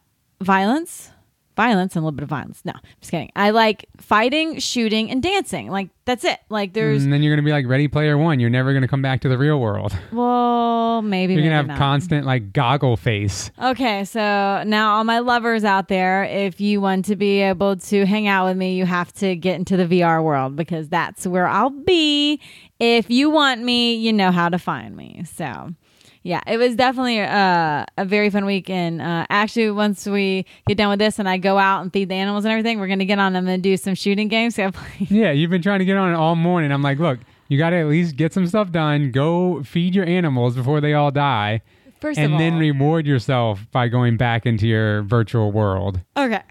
violence, 0.40 1.10
violence, 1.56 1.94
and 1.96 2.02
a 2.02 2.06
little 2.06 2.16
bit 2.16 2.22
of 2.22 2.28
violence. 2.28 2.60
No, 2.64 2.72
I'm 2.74 2.80
just 3.00 3.10
kidding. 3.10 3.30
I 3.34 3.50
like 3.50 3.86
fighting, 3.96 4.58
shooting, 4.58 5.10
and 5.10 5.22
dancing. 5.22 5.70
Like 5.70 5.90
that's 6.04 6.24
it. 6.24 6.38
Like 6.48 6.72
there's 6.72 7.04
And 7.04 7.12
then 7.12 7.22
you're 7.22 7.34
gonna 7.34 7.44
be 7.44 7.52
like 7.52 7.66
Ready 7.66 7.88
Player 7.88 8.16
One. 8.16 8.40
You're 8.40 8.50
never 8.50 8.72
gonna 8.72 8.88
come 8.88 9.02
back 9.02 9.20
to 9.22 9.28
the 9.28 9.36
real 9.38 9.60
world. 9.60 9.96
well, 10.12 11.02
maybe 11.02 11.34
You're 11.34 11.42
gonna 11.42 11.54
have 11.56 11.66
not. 11.66 11.78
constant 11.78 12.26
like 12.26 12.52
goggle 12.52 12.96
face. 12.96 13.50
Okay, 13.62 14.04
so 14.04 14.62
now 14.66 14.96
all 14.96 15.04
my 15.04 15.18
lovers 15.18 15.64
out 15.64 15.88
there, 15.88 16.24
if 16.24 16.60
you 16.60 16.80
want 16.80 17.04
to 17.06 17.16
be 17.16 17.40
able 17.40 17.76
to 17.76 18.06
hang 18.06 18.26
out 18.26 18.46
with 18.46 18.56
me, 18.56 18.74
you 18.74 18.86
have 18.86 19.12
to 19.14 19.36
get 19.36 19.56
into 19.56 19.76
the 19.76 19.86
VR 19.86 20.22
world 20.22 20.56
because 20.56 20.88
that's 20.88 21.26
where 21.26 21.46
I'll 21.46 21.70
be. 21.70 22.40
If 22.80 23.10
you 23.10 23.30
want 23.30 23.62
me, 23.62 23.94
you 23.94 24.12
know 24.12 24.30
how 24.30 24.48
to 24.48 24.58
find 24.58 24.96
me. 24.96 25.24
So, 25.34 25.74
yeah, 26.28 26.42
it 26.46 26.58
was 26.58 26.76
definitely 26.76 27.20
uh, 27.20 27.86
a 27.96 28.04
very 28.04 28.28
fun 28.28 28.44
week. 28.44 28.68
And 28.68 29.00
uh, 29.00 29.24
actually, 29.30 29.70
once 29.70 30.04
we 30.04 30.44
get 30.66 30.76
done 30.76 30.90
with 30.90 30.98
this 30.98 31.18
and 31.18 31.26
I 31.26 31.38
go 31.38 31.56
out 31.56 31.80
and 31.80 31.90
feed 31.90 32.10
the 32.10 32.16
animals 32.16 32.44
and 32.44 32.52
everything, 32.52 32.78
we're 32.78 32.86
going 32.86 32.98
to 32.98 33.06
get 33.06 33.18
on 33.18 33.32
them 33.32 33.48
and 33.48 33.62
do 33.62 33.78
some 33.78 33.94
shooting 33.94 34.28
games. 34.28 34.54
So 34.58 34.72
Yeah, 34.98 35.30
you've 35.30 35.50
been 35.50 35.62
trying 35.62 35.78
to 35.78 35.84
get 35.84 35.96
on 35.96 36.12
it 36.12 36.16
all 36.16 36.34
morning. 36.34 36.72
I'm 36.72 36.82
like, 36.82 36.98
look, 36.98 37.20
you 37.46 37.56
got 37.56 37.70
to 37.70 37.76
at 37.76 37.86
least 37.86 38.16
get 38.16 38.34
some 38.34 38.46
stuff 38.46 38.72
done. 38.72 39.12
Go 39.12 39.62
feed 39.62 39.94
your 39.94 40.04
animals 40.04 40.56
before 40.56 40.80
they 40.80 40.94
all 40.94 41.12
die, 41.12 41.62
First 42.00 42.18
and 42.18 42.38
then 42.40 42.54
all, 42.54 42.58
reward 42.58 43.06
yourself 43.06 43.64
by 43.70 43.86
going 43.86 44.16
back 44.16 44.44
into 44.44 44.66
your 44.66 45.02
virtual 45.02 45.52
world. 45.52 46.00
Okay. 46.16 46.42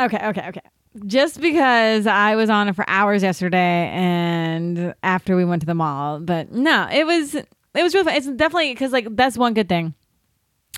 Okay, 0.00 0.26
okay, 0.26 0.48
okay. 0.48 0.60
Just 1.06 1.40
because 1.40 2.06
I 2.08 2.34
was 2.34 2.50
on 2.50 2.68
it 2.68 2.74
for 2.76 2.84
hours 2.88 3.22
yesterday 3.22 3.88
and 3.92 4.94
after 5.02 5.36
we 5.36 5.44
went 5.44 5.62
to 5.62 5.66
the 5.66 5.74
mall, 5.74 6.18
but 6.18 6.52
no, 6.52 6.88
it 6.92 7.06
was 7.06 7.36
it 7.74 7.82
was 7.82 7.94
really 7.94 8.04
fun. 8.04 8.16
It's 8.16 8.26
definitely 8.26 8.72
because 8.72 8.92
like 8.92 9.06
that's 9.16 9.36
one 9.36 9.54
good 9.54 9.68
thing. 9.68 9.94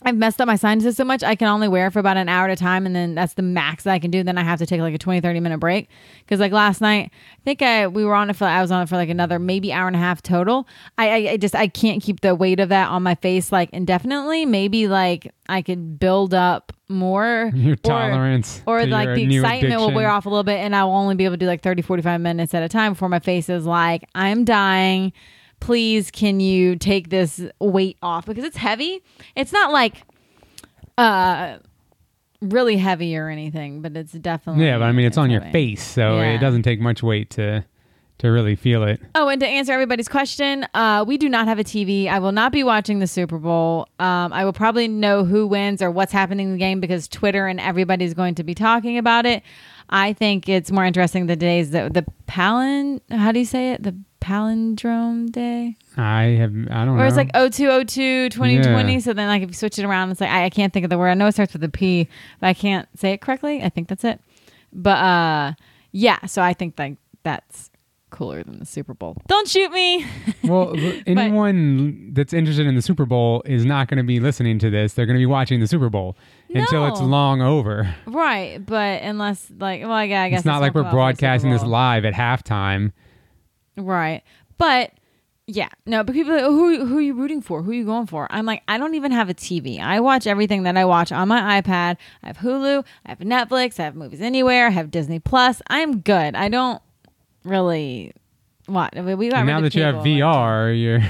I've 0.03 0.17
messed 0.17 0.43
up 0.43 0.47
my 0.47 0.57
sinuses 0.57 0.95
so 0.97 1.05
much 1.05 1.23
I 1.23 1.35
can 1.37 1.49
only 1.49 1.69
wear 1.69 1.91
for 1.91 2.01
about 2.01 2.19
an 2.19 2.29
hour 2.29 2.45
at 2.45 2.51
a 2.51 2.57
time 2.57 2.85
and 2.85 2.95
then 2.95 3.15
that's 3.15 3.33
the 3.33 3.41
max 3.41 3.85
that 3.85 3.93
I 3.93 3.99
can 3.99 4.11
do. 4.11 4.23
Then 4.23 4.37
I 4.37 4.43
have 4.43 4.59
to 4.59 4.67
take 4.67 4.83
like 4.83 4.95
a 4.95 4.99
20, 4.99 5.23
30 5.23 5.41
minute 5.41 5.59
break. 5.59 5.89
Cause 6.29 6.39
like 6.39 6.53
last 6.53 6.83
night, 6.83 7.11
I 7.33 7.43
think 7.45 7.63
I 7.63 7.87
we 7.87 8.05
were 8.05 8.15
on 8.15 8.29
it 8.29 8.37
for 8.37 8.45
I 8.45 8.61
was 8.61 8.71
on 8.71 8.83
it 8.83 8.91
for 8.91 8.97
like 8.97 9.09
another 9.09 9.39
maybe 9.39 9.73
hour 9.73 9.87
and 9.87 9.97
a 9.97 9.99
half 9.99 10.21
total. 10.21 10.69
I, 10.99 11.09
I, 11.09 11.31
I 11.33 11.37
just 11.39 11.55
I 11.55 11.69
can't 11.69 12.03
keep 12.03 12.21
the 12.21 12.35
weight 12.35 12.61
of 12.61 12.69
that 12.69 12.91
on 12.91 13.03
my 13.03 13.15
face 13.15 13.51
like 13.51 13.71
indefinitely. 13.71 14.45
Maybe 14.45 14.87
like 14.87 15.33
I 15.49 15.63
could 15.63 15.99
build 15.99 16.35
up 16.35 16.75
more 16.91 17.51
Your 17.55 17.73
or- 17.73 17.77
tolerance 17.77 18.63
or 18.67 18.81
to 18.81 18.87
like 18.87 19.07
your 19.07 19.17
the 19.17 19.37
excitement 19.37 19.81
will 19.81 19.95
wear 19.95 20.11
off 20.11 20.27
a 20.27 20.29
little 20.29 20.45
bit 20.45 20.59
and 20.59 20.77
I 20.77 20.85
will 20.85 20.93
only 20.95 21.15
be 21.15 21.25
able 21.25 21.35
to 21.35 21.39
do 21.39 21.47
like 21.47 21.63
30 21.63 21.81
45 21.81 22.21
minutes 22.21 22.53
at 22.53 22.63
a 22.63 22.69
time 22.69 22.93
before 22.93 23.09
my 23.09 23.19
face 23.19 23.49
is 23.49 23.65
like 23.65 24.05
I'm 24.15 24.45
dying 24.45 25.15
please 25.67 26.11
can 26.11 26.39
you 26.41 26.77
take 26.77 27.11
this 27.11 27.41
weight 27.61 27.97
off 28.03 28.25
because 28.27 28.45
it's 28.45 28.57
heavy 28.57 29.03
it's 29.35 29.53
not 29.53 29.73
like 29.73 30.03
uh 30.99 31.59
really 32.41 32.77
heavy 32.77 33.17
or 33.17 33.29
anything 33.29 33.83
but 33.83 33.97
it's 33.97 34.13
definitely 34.13 34.65
Yeah, 34.65 34.79
but 34.79 34.85
I 34.85 34.93
mean, 34.93 35.07
it's, 35.07 35.19
on 35.19 35.31
your 35.31 35.41
face, 35.41 35.83
so 35.83 36.19
Yeah. 36.19 36.35
it 36.35 36.39
doesn't 36.39 36.63
take 36.63 36.81
much 36.81 37.03
weight 37.03 37.31
to 37.31 37.65
to 38.19 38.29
really 38.29 38.57
feel 38.57 38.83
it. 38.85 38.99
Oh, 39.15 39.29
and 39.29 39.39
to 39.43 39.47
answer 39.47 39.75
everybody's 39.75 40.09
question, 40.09 40.67
uh, 40.73 41.05
we 41.07 41.19
do 41.19 41.29
not 41.29 41.49
have 41.49 41.59
a 41.59 41.65
TV. 41.65 42.09
I 42.09 42.19
will 42.19 42.33
not 42.33 42.51
be 42.51 42.65
watching 42.65 42.99
the 42.99 43.07
Super 43.07 43.37
Bowl. 43.39 43.89
Um, 43.99 44.33
I 44.33 44.47
will 44.47 44.55
probably 44.55 44.89
know 44.89 45.23
who 45.23 45.47
wins 45.47 45.83
or 45.83 45.91
what's 45.91 46.13
happening 46.13 46.47
in 46.47 46.53
the 46.55 46.59
game 46.59 46.81
because 46.81 47.09
Twitter 47.09 47.47
and 47.47 47.61
everybody's 47.61 48.15
going 48.15 48.35
to 48.37 48.43
be 48.43 48.55
talking 48.55 48.97
about 48.97 49.27
it. 49.27 49.43
I 49.91 50.15
think 50.15 50.49
it's 50.49 50.73
more 50.73 50.87
interesting 50.87 51.27
the 51.27 51.37
days 51.37 51.73
that 51.73 51.93
the 51.93 52.07
palin. 52.27 53.03
How 53.11 53.33
do 53.33 53.39
you 53.39 53.45
say 53.45 53.73
it? 53.73 53.83
The 53.83 53.95
palindrome 54.27 55.31
day, 55.31 55.77
I 55.97 56.23
have, 56.41 56.51
I 56.71 56.85
don't 56.85 56.97
know. 56.97 57.03
or 57.03 57.07
it's 57.07 57.17
like 57.17 57.33
0202 57.33 58.31
2020. 58.31 58.93
Yeah. 58.93 58.99
So 58.99 59.13
then, 59.13 59.29
like, 59.29 59.43
if 59.43 59.49
you 59.51 59.55
switch 59.55 59.79
it 59.79 59.85
around, 59.85 60.11
it's 60.11 60.21
like 60.21 60.31
I, 60.31 60.45
I 60.47 60.51
can't 60.51 60.73
think 60.73 60.85
of 60.85 60.91
the 60.91 60.99
word. 60.99 61.09
I 61.11 61.15
know 61.15 61.27
it 61.27 61.33
starts 61.33 61.53
with 61.53 61.63
a 61.65 61.69
P, 61.69 62.09
but 62.41 62.49
I 62.49 62.55
can't 62.55 62.89
say 62.99 63.13
it 63.13 63.21
correctly. 63.21 63.63
I 63.63 63.69
think 63.69 63.89
that's 63.89 64.05
it. 64.05 64.21
But 64.73 64.99
uh, 64.99 65.53
yeah. 65.93 66.27
So 66.27 66.43
I 66.43 66.53
think 66.53 66.79
like 66.79 66.97
that's 67.23 67.71
cooler 68.11 68.43
than 68.43 68.59
the 68.59 68.67
Super 68.67 68.95
Bowl. 68.95 69.17
Don't 69.29 69.49
shoot 69.49 69.71
me. 69.73 70.07
Well, 70.45 70.77
anyone 71.09 72.13
that's 72.15 72.33
interested 72.33 72.69
in 72.69 72.77
the 72.77 72.83
Super 72.83 73.05
Bowl 73.05 73.43
is 73.47 73.65
not 73.65 73.89
going 73.89 73.99
to 73.99 74.05
be 74.05 74.21
listening 74.21 74.61
to 74.61 74.71
this. 74.71 74.93
They're 74.93 75.07
going 75.07 75.17
to 75.17 75.21
be 75.21 75.27
watching 75.27 75.59
the 75.59 75.67
Super 75.67 75.89
Bowl 75.89 76.17
until 76.55 76.87
it's 76.87 77.01
long 77.01 77.43
over. 77.43 77.93
Right, 78.07 78.65
but 78.65 79.03
unless 79.03 79.51
like, 79.59 79.83
well, 79.83 79.91
I 79.91 80.07
guess 80.07 80.39
It's 80.41 80.47
not 80.47 80.61
like 80.61 80.73
we're 80.73 80.83
come 80.83 80.87
out 80.87 80.91
for 80.91 80.95
the 80.95 81.17
Super 81.17 81.21
broadcasting 81.27 81.51
this 81.51 81.65
live 81.65 82.05
at 82.05 82.15
halftime. 82.15 82.93
Right, 83.77 84.23
but 84.59 84.93
yeah, 85.47 85.69
no. 85.85 86.03
But 86.03 86.15
people, 86.15 86.33
are 86.33 86.37
like, 86.37 86.45
oh, 86.45 86.53
who 86.53 86.87
who 86.87 86.99
are 86.99 87.03
you 87.03 87.15
rooting 87.15 87.41
for? 87.41 87.63
Who 87.63 87.71
are 87.71 87.75
you 87.75 87.85
going 87.85 88.07
for? 88.07 88.27
I'm 88.31 88.47
like, 88.47 88.63
I 88.67 88.79
don't 88.79 88.95
even 88.95 89.13
have 89.13 89.29
a 89.29 89.35
TV. 89.35 89.81
I 89.81 90.01
watch 90.01 90.27
everything 90.27 90.65
that 90.65 90.77
I 90.77 90.85
watch 90.85 91.13
on 91.13 91.29
my 91.29 91.61
iPad. 91.61 91.97
I 92.23 92.27
have 92.29 92.39
Hulu. 92.39 92.85
I 93.05 93.09
have 93.09 93.19
Netflix. 93.21 93.79
I 93.79 93.85
have 93.85 93.95
Movies 93.95 94.21
Anywhere. 94.21 94.67
I 94.67 94.71
have 94.71 94.91
Disney 94.91 95.21
Plus. 95.21 95.63
I'm 95.69 96.01
good. 96.01 96.35
I 96.35 96.49
don't 96.49 96.83
really. 97.45 98.13
What 98.67 98.97
I 98.97 99.03
mean, 99.03 99.17
we 99.19 99.29
got 99.29 99.39
And 99.39 99.47
now 99.47 99.61
that 99.61 99.75
you 99.77 99.83
have 99.83 100.03
cable, 100.03 100.19
like- 100.19 100.23
VR, 100.23 100.81
you're 100.83 101.03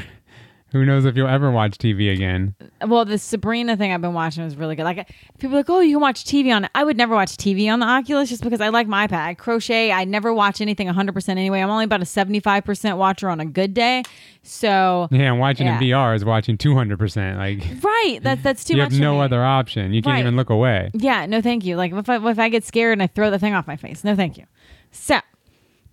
who 0.72 0.84
knows 0.84 1.04
if 1.04 1.16
you'll 1.16 1.28
ever 1.28 1.50
watch 1.50 1.78
TV 1.78 2.12
again. 2.12 2.54
Well, 2.86 3.04
the 3.04 3.18
Sabrina 3.18 3.76
thing 3.76 3.92
I've 3.92 4.00
been 4.00 4.14
watching 4.14 4.42
was 4.44 4.56
really 4.56 4.74
good. 4.76 4.82
Like 4.84 5.08
people 5.38 5.54
are 5.56 5.60
like, 5.60 5.70
oh, 5.70 5.80
you 5.80 5.94
can 5.94 6.00
watch 6.02 6.24
TV 6.24 6.54
on 6.54 6.64
it. 6.64 6.70
I 6.74 6.84
would 6.84 6.96
never 6.96 7.14
watch 7.14 7.36
TV 7.36 7.72
on 7.72 7.78
the 7.78 7.86
Oculus 7.86 8.28
just 8.28 8.42
because 8.42 8.60
I 8.60 8.68
like 8.68 8.86
my 8.88 9.06
iPad. 9.06 9.24
I 9.26 9.34
crochet. 9.34 9.92
I 9.92 10.04
never 10.04 10.34
watch 10.34 10.60
anything 10.60 10.86
100 10.86 11.12
percent 11.12 11.38
anyway. 11.38 11.60
I'm 11.60 11.70
only 11.70 11.84
about 11.84 12.02
a 12.02 12.06
75 12.06 12.64
percent 12.64 12.98
watcher 12.98 13.28
on 13.30 13.40
a 13.40 13.46
good 13.46 13.74
day. 13.74 14.02
So 14.42 15.08
Yeah, 15.10 15.30
and 15.32 15.38
watching 15.40 15.66
Yeah. 15.66 15.78
in 15.78 15.82
VR 15.82 16.14
is 16.16 16.24
watching 16.24 16.58
200%. 16.58 17.36
Like 17.36 17.82
right, 17.82 18.18
that's 18.22 18.42
that's 18.42 18.64
too 18.64 18.76
much. 18.76 18.92
you 18.92 18.96
have 18.98 19.00
no 19.00 19.20
other 19.20 19.44
option. 19.44 19.92
You 19.92 20.02
can't 20.02 20.14
Right. 20.14 20.20
even 20.20 20.36
look 20.36 20.50
away. 20.50 20.90
Yeah, 20.94 21.26
no, 21.26 21.40
thank 21.40 21.64
you. 21.64 21.76
Like 21.76 21.92
if 21.92 22.08
I 22.08 22.16
if 22.30 22.38
I 22.38 22.48
get 22.48 22.64
scared 22.64 22.92
and 22.92 23.02
I 23.02 23.06
throw 23.06 23.30
the 23.30 23.38
thing 23.38 23.54
off 23.54 23.66
my 23.66 23.76
face, 23.76 24.02
no, 24.04 24.14
thank 24.16 24.36
you. 24.36 24.44
So 24.90 25.20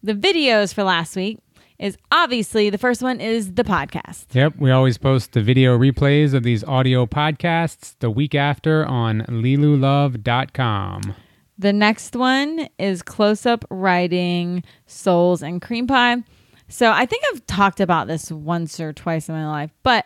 the 0.01 0.13
videos 0.13 0.74
for 0.74 0.84
last 0.84 1.15
week. 1.15 1.39
Is 1.80 1.98
obviously 2.12 2.70
the 2.70 2.77
first 2.77 3.01
one 3.01 3.20
is 3.20 3.53
the 3.53 3.63
podcast. 3.63 4.25
Yep, 4.34 4.58
we 4.58 4.72
always 4.72 4.98
post 4.98 5.34
the 5.34 5.42
video 5.42 5.77
replays 5.77 6.34
of 6.34 6.44
these 6.44 6.63
audio 6.63 7.06
podcasts 7.06 7.96
the 8.00 8.10
week 8.10 8.36
after 8.36 8.86
on 8.86 9.22
lelulove.com. 9.27 11.15
The 11.58 11.74
next 11.74 12.15
one 12.15 12.68
is 12.80 13.01
close 13.01 13.46
up 13.46 13.65
writing 13.70 14.63
souls 14.86 15.42
and 15.42 15.62
cream 15.62 15.88
pie. 15.88 16.24
So 16.68 16.92
I 16.92 17.06
think 17.06 17.24
I've 17.32 17.46
talked 17.48 17.80
about 17.80 18.08
this 18.08 18.32
once 18.32 18.80
or 18.80 18.94
twice 18.94 19.30
in 19.30 19.36
my 19.36 19.48
life, 19.48 19.72
but 19.84 20.06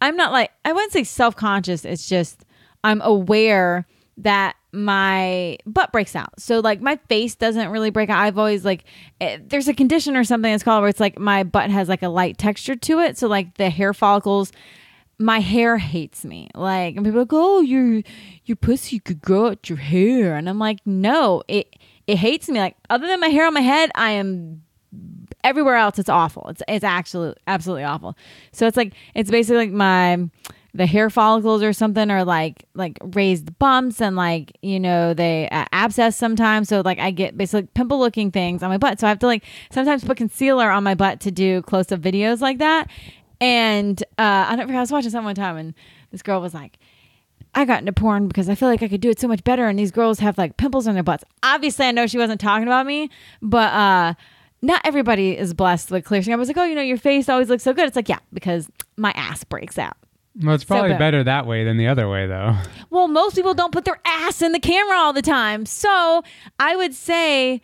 I'm 0.00 0.16
not 0.16 0.32
like, 0.32 0.50
I 0.64 0.72
wouldn't 0.72 0.92
say 0.92 1.04
self 1.04 1.36
conscious. 1.36 1.84
It's 1.84 2.08
just 2.08 2.44
I'm 2.84 3.00
aware 3.02 3.86
that 4.18 4.56
my 4.72 5.56
butt 5.66 5.92
breaks 5.92 6.14
out. 6.14 6.40
So 6.40 6.60
like 6.60 6.80
my 6.80 6.96
face 7.08 7.34
doesn't 7.34 7.70
really 7.70 7.90
break 7.90 8.10
out. 8.10 8.20
I've 8.20 8.38
always 8.38 8.64
like 8.64 8.84
eh, 9.20 9.38
there's 9.46 9.68
a 9.68 9.74
condition 9.74 10.16
or 10.16 10.24
something 10.24 10.50
that's 10.50 10.62
called 10.62 10.82
where 10.82 10.90
it's 10.90 11.00
like 11.00 11.18
my 11.18 11.42
butt 11.42 11.70
has 11.70 11.88
like 11.88 12.02
a 12.02 12.08
light 12.08 12.38
texture 12.38 12.76
to 12.76 13.00
it. 13.00 13.16
So 13.16 13.28
like 13.28 13.56
the 13.56 13.70
hair 13.70 13.94
follicles 13.94 14.52
my 15.18 15.40
hair 15.40 15.78
hates 15.78 16.24
me. 16.24 16.48
Like 16.54 16.96
and 16.96 17.04
people 17.04 17.18
are 17.18 17.22
like, 17.22 17.32
"Oh, 17.32 17.60
your 17.60 18.02
your 18.44 18.56
pussy 18.56 19.00
could 19.00 19.20
grow 19.20 19.48
out 19.48 19.68
your 19.68 19.78
hair." 19.78 20.36
And 20.36 20.48
I'm 20.48 20.58
like, 20.58 20.78
"No, 20.86 21.42
it 21.48 21.74
it 22.06 22.18
hates 22.18 22.48
me. 22.48 22.60
Like 22.60 22.76
other 22.88 23.06
than 23.06 23.20
my 23.20 23.28
hair 23.28 23.46
on 23.46 23.54
my 23.54 23.60
head, 23.60 23.90
I 23.94 24.10
am 24.12 24.62
everywhere 25.44 25.76
else 25.76 25.98
it's 25.98 26.08
awful. 26.08 26.46
It's 26.48 26.62
it's 26.68 26.84
actually 26.84 27.34
absolutely 27.46 27.84
awful. 27.84 28.16
So 28.52 28.66
it's 28.66 28.76
like 28.76 28.92
it's 29.14 29.30
basically 29.30 29.58
like 29.58 29.72
my 29.72 30.28
the 30.78 30.86
hair 30.86 31.10
follicles 31.10 31.60
or 31.62 31.72
something 31.72 32.08
are 32.08 32.24
like 32.24 32.64
like 32.74 32.96
raised 33.02 33.58
bumps 33.58 34.00
and 34.00 34.14
like 34.14 34.56
you 34.62 34.78
know 34.78 35.12
they 35.12 35.48
uh, 35.50 35.64
abscess 35.72 36.16
sometimes 36.16 36.68
so 36.68 36.80
like 36.84 37.00
i 37.00 37.10
get 37.10 37.36
basically 37.36 37.68
pimple 37.74 37.98
looking 37.98 38.30
things 38.30 38.62
on 38.62 38.70
my 38.70 38.78
butt 38.78 38.98
so 38.98 39.06
i 39.06 39.10
have 39.10 39.18
to 39.18 39.26
like 39.26 39.42
sometimes 39.72 40.04
put 40.04 40.16
concealer 40.16 40.70
on 40.70 40.84
my 40.84 40.94
butt 40.94 41.18
to 41.20 41.32
do 41.32 41.60
close 41.62 41.90
up 41.90 42.00
videos 42.00 42.40
like 42.40 42.58
that 42.58 42.88
and 43.40 44.02
uh 44.18 44.46
i 44.46 44.50
don't 44.50 44.60
remember 44.60 44.76
i 44.76 44.80
was 44.80 44.92
watching 44.92 45.10
something 45.10 45.26
one 45.26 45.34
time 45.34 45.56
and 45.56 45.74
this 46.12 46.22
girl 46.22 46.40
was 46.40 46.54
like 46.54 46.78
I 47.54 47.64
got 47.64 47.80
into 47.80 47.92
porn 47.92 48.28
because 48.28 48.48
I 48.48 48.54
feel 48.54 48.68
like 48.68 48.82
I 48.82 48.88
could 48.88 49.00
do 49.00 49.08
it 49.08 49.18
so 49.18 49.26
much 49.26 49.42
better. 49.42 49.66
And 49.66 49.78
these 49.78 49.90
girls 49.90 50.18
have 50.20 50.36
like 50.36 50.58
pimples 50.58 50.86
on 50.86 50.94
their 50.94 51.02
butts. 51.02 51.24
Obviously, 51.42 51.86
I 51.86 51.92
know 51.92 52.06
she 52.06 52.18
wasn't 52.18 52.40
talking 52.40 52.68
about 52.68 52.86
me, 52.86 53.10
but 53.40 53.72
uh, 53.72 54.14
not 54.60 54.82
everybody 54.84 55.36
is 55.36 55.54
blessed 55.54 55.90
with 55.90 56.04
clear 56.04 56.20
skin. 56.22 56.34
I 56.34 56.36
was 56.36 56.48
like, 56.48 56.58
oh, 56.58 56.64
you 56.64 56.74
know, 56.74 56.82
your 56.82 56.98
face 56.98 57.28
always 57.28 57.48
looks 57.48 57.62
so 57.62 57.72
good. 57.72 57.86
It's 57.86 57.96
like, 57.96 58.08
yeah, 58.08 58.18
because 58.32 58.70
my 58.96 59.12
ass 59.12 59.44
breaks 59.44 59.78
out. 59.78 59.96
Well, 60.40 60.54
it's 60.54 60.64
probably 60.64 60.90
bad. 60.90 60.98
better 60.98 61.24
that 61.24 61.46
way 61.46 61.64
than 61.64 61.76
the 61.78 61.88
other 61.88 62.08
way, 62.08 62.26
though. 62.26 62.54
Well, 62.90 63.06
most 63.06 63.34
people 63.34 63.52
don't 63.52 63.70
put 63.72 63.84
their 63.84 64.00
ass 64.06 64.40
in 64.40 64.52
the 64.52 64.58
camera 64.60 64.96
all 64.96 65.12
the 65.12 65.20
time. 65.20 65.66
So 65.66 66.22
I 66.58 66.74
would 66.74 66.94
say 66.94 67.60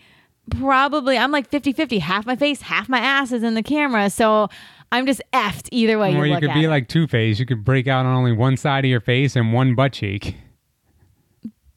probably 0.59 1.17
I'm 1.17 1.31
like 1.33 1.49
50 1.49 1.73
50. 1.73 1.99
Half 1.99 2.27
my 2.27 2.37
face, 2.37 2.61
half 2.61 2.89
my 2.91 2.99
ass 2.99 3.33
is 3.33 3.43
in 3.43 3.55
the 3.55 3.63
camera. 3.63 4.11
So 4.11 4.49
I'm 4.93 5.07
just 5.07 5.23
effed 5.33 5.69
either 5.73 5.99
way. 5.99 6.15
or 6.15 6.27
you 6.27 6.35
you 6.35 6.41
could 6.41 6.53
be 6.53 6.65
it. 6.65 6.69
like 6.69 6.89
Two 6.89 7.07
Face. 7.07 7.39
You 7.39 7.47
could 7.47 7.65
break 7.65 7.89
out 7.89 8.05
on 8.05 8.15
only 8.15 8.33
one 8.33 8.59
side 8.59 8.85
of 8.85 8.91
your 8.91 9.01
face 9.01 9.35
and 9.35 9.53
one 9.55 9.75
butt 9.75 9.95
cheek. 9.95 10.37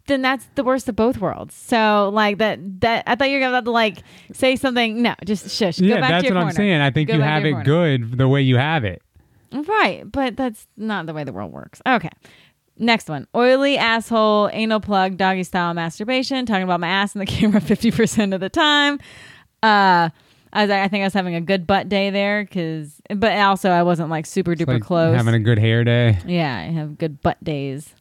then 0.08 0.22
that's 0.22 0.46
the 0.56 0.64
worst 0.64 0.90
of 0.90 0.96
both 0.98 1.18
worlds. 1.20 1.56
So 1.56 2.10
like 2.14 2.38
that 2.40 2.60
that 2.82 3.04
I 3.08 3.16
thought 3.16 3.30
you 3.30 3.36
were 3.38 3.42
gonna 3.42 3.56
have 3.56 3.64
to 3.64 3.72
like 3.72 4.00
say 4.34 4.58
something. 4.58 5.02
No, 5.02 5.16
just 5.26 5.50
shush. 5.50 5.80
Go 5.80 5.86
yeah, 5.86 6.02
back 6.02 6.10
that's 6.10 6.24
to 6.24 6.28
your 6.34 6.36
what 6.38 6.48
I'm 6.48 6.52
saying. 6.52 6.82
I 6.82 6.92
think 6.92 7.08
Go 7.08 7.16
you 7.16 7.22
have 7.22 7.46
it 7.46 7.52
corner. 7.52 7.64
good 7.66 8.18
the 8.18 8.28
way 8.28 8.42
you 8.42 8.58
have 8.58 8.84
it. 8.84 9.02
Right, 9.52 10.04
but 10.12 10.36
that's 10.36 10.68
not 10.78 11.06
the 11.06 11.14
way 11.14 11.24
the 11.24 11.34
world 11.34 11.52
works. 11.52 11.82
Okay. 11.88 12.10
Next 12.80 13.10
one. 13.10 13.28
Oily 13.34 13.78
asshole, 13.78 14.50
anal 14.54 14.80
plug, 14.80 15.18
doggy 15.18 15.44
style 15.44 15.74
masturbation. 15.74 16.46
Talking 16.46 16.64
about 16.64 16.80
my 16.80 16.88
ass 16.88 17.16
in 17.16 17.20
the 17.20 17.26
camera 17.38 17.60
50% 17.62 18.34
of 18.36 18.40
the 18.40 18.50
time. 18.50 19.00
Uh 19.64 20.10
I 20.54 20.62
was 20.64 20.70
I 20.72 20.88
think 20.88 21.02
I 21.02 21.06
was 21.08 21.14
having 21.14 21.36
a 21.36 21.42
good 21.42 21.66
butt 21.68 21.90
day 21.90 22.10
there 22.10 22.46
cuz 22.46 23.02
but 23.16 23.38
also 23.40 23.70
I 23.70 23.84
wasn't 23.84 24.10
like 24.10 24.26
super 24.26 24.54
duper 24.56 24.68
Like 24.76 24.84
close. 24.84 25.16
Having 25.16 25.34
a 25.34 25.40
good 25.40 25.60
hair 25.60 25.84
day. 25.84 26.20
yeah, 26.26 26.56
I 26.56 26.72
have 26.72 26.98
good 26.98 27.22
butt 27.22 27.44
days. 27.44 27.94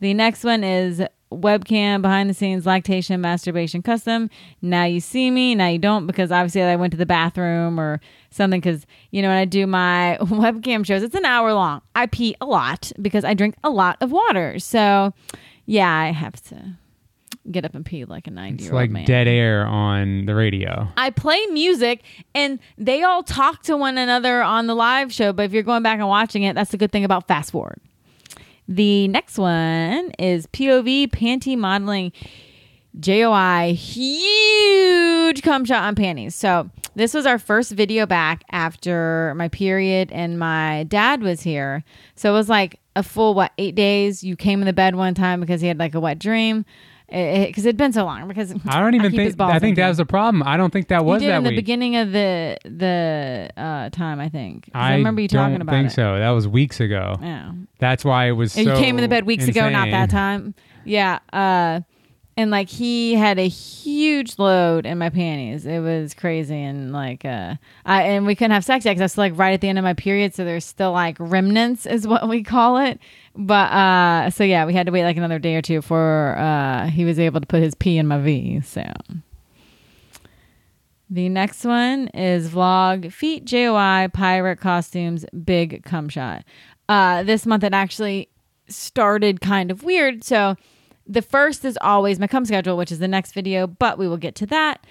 The 0.00 0.14
next 0.14 0.44
one 0.44 0.62
is 0.62 1.02
webcam 1.32 2.00
behind 2.02 2.30
the 2.30 2.34
scenes 2.34 2.64
lactation 2.66 3.20
masturbation 3.20 3.82
custom. 3.82 4.30
Now 4.62 4.84
you 4.84 5.00
see 5.00 5.30
me, 5.30 5.54
now 5.54 5.68
you 5.68 5.78
don't 5.78 6.06
because 6.06 6.32
obviously 6.32 6.62
I 6.62 6.76
went 6.76 6.92
to 6.92 6.96
the 6.96 7.06
bathroom 7.06 7.78
or 7.78 8.00
something 8.30 8.60
because 8.60 8.86
you 9.10 9.22
know 9.22 9.28
when 9.28 9.38
I 9.38 9.44
do 9.44 9.66
my 9.66 10.18
webcam 10.22 10.84
shows, 10.86 11.02
it's 11.02 11.14
an 11.14 11.24
hour 11.24 11.52
long. 11.52 11.82
I 11.94 12.06
pee 12.06 12.34
a 12.40 12.46
lot 12.46 12.90
because 13.00 13.24
I 13.24 13.34
drink 13.34 13.56
a 13.62 13.70
lot 13.70 13.96
of 14.00 14.10
water. 14.12 14.58
So 14.58 15.12
yeah, 15.66 15.92
I 15.92 16.12
have 16.12 16.40
to 16.44 16.76
get 17.50 17.64
up 17.64 17.74
and 17.74 17.84
pee 17.84 18.04
like 18.04 18.26
a 18.26 18.30
90 18.30 18.54
It's 18.54 18.64
year 18.64 18.72
old 18.72 18.80
like 18.82 18.90
man. 18.90 19.04
dead 19.06 19.26
air 19.28 19.66
on 19.66 20.26
the 20.26 20.34
radio. 20.34 20.88
I 20.96 21.10
play 21.10 21.44
music 21.46 22.02
and 22.34 22.58
they 22.76 23.02
all 23.02 23.22
talk 23.22 23.62
to 23.64 23.76
one 23.76 23.96
another 23.96 24.42
on 24.42 24.66
the 24.66 24.74
live 24.74 25.12
show, 25.12 25.32
but 25.32 25.44
if 25.44 25.52
you're 25.52 25.62
going 25.62 25.82
back 25.82 25.98
and 25.98 26.08
watching 26.08 26.42
it, 26.42 26.54
that's 26.54 26.70
the 26.72 26.76
good 26.76 26.92
thing 26.92 27.04
about 27.04 27.26
fast 27.26 27.50
forward. 27.52 27.80
The 28.68 29.08
next 29.08 29.38
one 29.38 30.10
is 30.18 30.46
POV 30.48 31.10
panty 31.10 31.56
modeling 31.56 32.12
JOI 33.00 33.74
huge 33.74 35.42
cum 35.42 35.64
shot 35.64 35.84
on 35.84 35.94
panties. 35.94 36.34
So 36.34 36.68
this 36.94 37.14
was 37.14 37.26
our 37.26 37.38
first 37.38 37.72
video 37.72 38.06
back 38.06 38.44
after 38.50 39.32
my 39.36 39.48
period 39.48 40.12
and 40.12 40.38
my 40.38 40.84
dad 40.84 41.22
was 41.22 41.40
here. 41.40 41.84
So 42.14 42.30
it 42.30 42.34
was 42.34 42.48
like 42.48 42.78
a 42.94 43.02
full 43.02 43.34
what 43.34 43.52
eight 43.56 43.74
days. 43.74 44.22
You 44.22 44.36
came 44.36 44.60
in 44.60 44.66
the 44.66 44.72
bed 44.72 44.96
one 44.96 45.14
time 45.14 45.40
because 45.40 45.60
he 45.60 45.68
had 45.68 45.78
like 45.78 45.94
a 45.94 46.00
wet 46.00 46.18
dream. 46.18 46.64
Because 47.08 47.64
it, 47.64 47.68
had 47.68 47.76
been 47.78 47.92
so 47.92 48.04
long. 48.04 48.28
Because 48.28 48.54
I 48.66 48.80
don't 48.80 48.94
even 48.94 49.12
his 49.12 49.34
think. 49.34 49.40
I 49.40 49.58
think 49.58 49.76
that 49.76 49.88
was 49.88 49.96
the 49.96 50.04
problem. 50.06 50.42
I 50.44 50.56
don't 50.56 50.72
think 50.72 50.88
that 50.88 51.04
was 51.04 51.22
you 51.22 51.28
did 51.28 51.32
that 51.32 51.38
in 51.38 51.44
the 51.44 51.50
week. 51.50 51.56
beginning 51.56 51.96
of 51.96 52.12
the 52.12 52.58
the 52.64 53.50
uh, 53.56 53.90
time, 53.90 54.20
I 54.20 54.28
think 54.28 54.70
I, 54.74 54.92
I, 54.92 54.96
remember 54.96 55.22
you 55.22 55.28
talking 55.28 55.60
about 55.60 55.72
it. 55.72 55.76
I 55.76 55.80
don't 55.80 55.84
think 55.84 55.92
it. 55.92 55.94
so. 55.94 56.18
That 56.18 56.30
was 56.30 56.46
weeks 56.46 56.80
ago. 56.80 57.16
Yeah, 57.20 57.52
That's 57.78 58.04
why 58.04 58.28
it 58.28 58.32
was. 58.32 58.56
And 58.56 58.66
you 58.66 58.74
came 58.74 58.98
in 58.98 59.02
the 59.02 59.08
bed 59.08 59.24
weeks 59.24 59.48
ago, 59.48 59.68
not 59.70 59.90
that 59.90 60.10
time. 60.10 60.54
Yeah, 60.84 61.18
uh, 61.32 61.80
and 62.38 62.52
like 62.52 62.68
he 62.68 63.14
had 63.14 63.36
a 63.40 63.48
huge 63.48 64.38
load 64.38 64.86
in 64.86 64.96
my 64.96 65.10
panties. 65.10 65.66
It 65.66 65.80
was 65.80 66.14
crazy, 66.14 66.62
and 66.62 66.92
like 66.92 67.24
uh, 67.24 67.56
I 67.84 68.02
and 68.02 68.26
we 68.26 68.36
couldn't 68.36 68.52
have 68.52 68.64
sex 68.64 68.84
yet 68.84 68.92
because 68.92 69.00
I 69.00 69.04
was 69.06 69.18
like 69.18 69.36
right 69.36 69.54
at 69.54 69.60
the 69.60 69.68
end 69.68 69.76
of 69.76 69.82
my 69.82 69.94
period, 69.94 70.36
so 70.36 70.44
there's 70.44 70.64
still 70.64 70.92
like 70.92 71.16
remnants, 71.18 71.84
is 71.84 72.06
what 72.06 72.28
we 72.28 72.44
call 72.44 72.78
it. 72.78 73.00
But 73.34 73.72
uh, 73.72 74.30
so 74.30 74.44
yeah, 74.44 74.66
we 74.66 74.72
had 74.72 74.86
to 74.86 74.92
wait 74.92 75.02
like 75.02 75.16
another 75.16 75.40
day 75.40 75.56
or 75.56 75.62
two 75.62 75.80
before 75.80 76.36
uh, 76.38 76.86
he 76.86 77.04
was 77.04 77.18
able 77.18 77.40
to 77.40 77.46
put 77.46 77.60
his 77.60 77.74
pee 77.74 77.98
in 77.98 78.06
my 78.06 78.18
V. 78.18 78.60
So. 78.60 78.84
The 81.10 81.30
next 81.30 81.64
one 81.64 82.08
is 82.08 82.50
vlog 82.50 83.10
feet 83.10 83.46
JOI 83.46 84.10
pirate 84.12 84.60
costumes 84.60 85.24
big 85.44 85.82
cum 85.82 86.08
shot. 86.08 86.44
Uh, 86.88 87.22
this 87.22 87.46
month 87.46 87.64
it 87.64 87.72
actually 87.72 88.28
started 88.68 89.40
kind 89.40 89.70
of 89.70 89.82
weird. 89.82 90.22
So 90.22 90.54
the 91.08 91.22
first 91.22 91.64
is 91.64 91.78
always 91.80 92.18
my 92.18 92.26
come 92.26 92.44
schedule, 92.44 92.76
which 92.76 92.92
is 92.92 92.98
the 92.98 93.08
next 93.08 93.32
video, 93.32 93.66
but 93.66 93.98
we 93.98 94.06
will 94.06 94.16
get 94.18 94.34
to 94.36 94.46
that. 94.46 94.86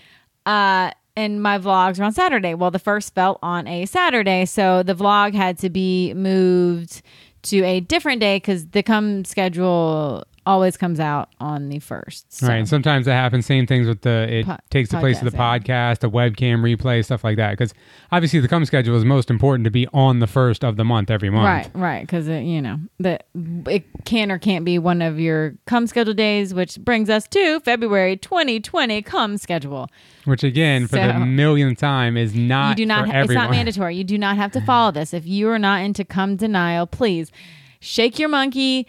Uh, 0.45 0.91
and 1.15 1.41
my 1.41 1.57
vlogs 1.57 1.99
are 1.99 2.03
on 2.03 2.11
Saturday. 2.11 2.53
Well, 2.53 2.71
the 2.71 2.79
first 2.79 3.13
fell 3.15 3.39
on 3.41 3.67
a 3.67 3.85
Saturday, 3.85 4.45
so 4.45 4.83
the 4.83 4.95
vlog 4.95 5.33
had 5.33 5.57
to 5.59 5.69
be 5.69 6.13
moved 6.13 7.01
to 7.43 7.63
a 7.63 7.79
different 7.79 8.19
day 8.19 8.37
because 8.37 8.67
the 8.67 8.83
come 8.83 9.23
schedule 9.25 10.25
always 10.47 10.77
comes 10.77 10.99
out 10.99 11.29
on 11.39 11.67
the 11.67 11.79
first. 11.79 12.31
So. 12.33 12.47
Right, 12.47 12.55
and 12.55 12.67
sometimes 12.67 13.05
that 13.05 13.13
happens. 13.13 13.45
Same 13.45 13.67
things 13.67 13.85
with 13.85 14.01
the 14.01 14.27
it 14.29 14.45
Po- 14.45 14.57
takes 14.69 14.89
the 14.89 14.99
place 14.99 15.21
of 15.21 15.29
the 15.29 15.37
podcast, 15.37 16.03
a 16.03 16.09
webcam 16.09 16.61
replay, 16.61 17.03
stuff 17.03 17.23
like 17.23 17.35
that. 17.35 17.51
Because 17.51 17.73
obviously 18.11 18.39
the 18.39 18.47
come 18.47 18.63
schedule 18.65 18.95
is 18.95 19.03
most 19.03 19.29
important 19.29 19.65
to 19.65 19.71
be 19.71 19.87
on 19.93 20.19
the 20.19 20.27
first 20.27 20.63
of 20.63 20.77
the 20.77 20.85
month 20.85 21.11
every 21.11 21.29
month. 21.29 21.69
Right, 21.75 21.79
right, 21.79 22.01
because 22.01 22.27
you 22.27 22.61
know 22.61 22.79
that 22.99 23.27
it 23.67 23.83
can 24.05 24.31
or 24.31 24.39
can't 24.39 24.63
be 24.63 24.79
one 24.79 25.01
of 25.01 25.19
your 25.19 25.55
come 25.65 25.85
schedule 25.85 26.13
days, 26.13 26.53
which 26.53 26.79
brings 26.79 27.09
us 27.09 27.27
to 27.27 27.59
February 27.59 28.15
2020 28.15 29.01
come 29.01 29.37
schedule. 29.37 29.89
Which 30.23 30.43
again, 30.43 30.87
for 30.87 30.95
the 30.95 31.19
millionth 31.19 31.77
time, 31.77 32.15
is 32.15 32.33
not 32.33 32.69
you 32.69 32.75
do 32.75 32.85
not. 32.85 33.09
ha- 33.09 33.21
it's 33.21 33.33
not 33.33 33.51
mandatory. 33.51 33.95
You 33.95 34.05
do 34.05 34.17
not 34.17 34.37
have 34.37 34.51
to 34.53 34.61
follow 34.61 34.91
this. 34.91 35.13
If 35.13 35.27
you 35.27 35.49
are 35.49 35.59
not 35.59 35.81
into 35.81 36.05
come 36.05 36.37
denial, 36.37 36.87
please 36.87 37.31
shake 37.79 38.17
your 38.17 38.29
monkey. 38.29 38.87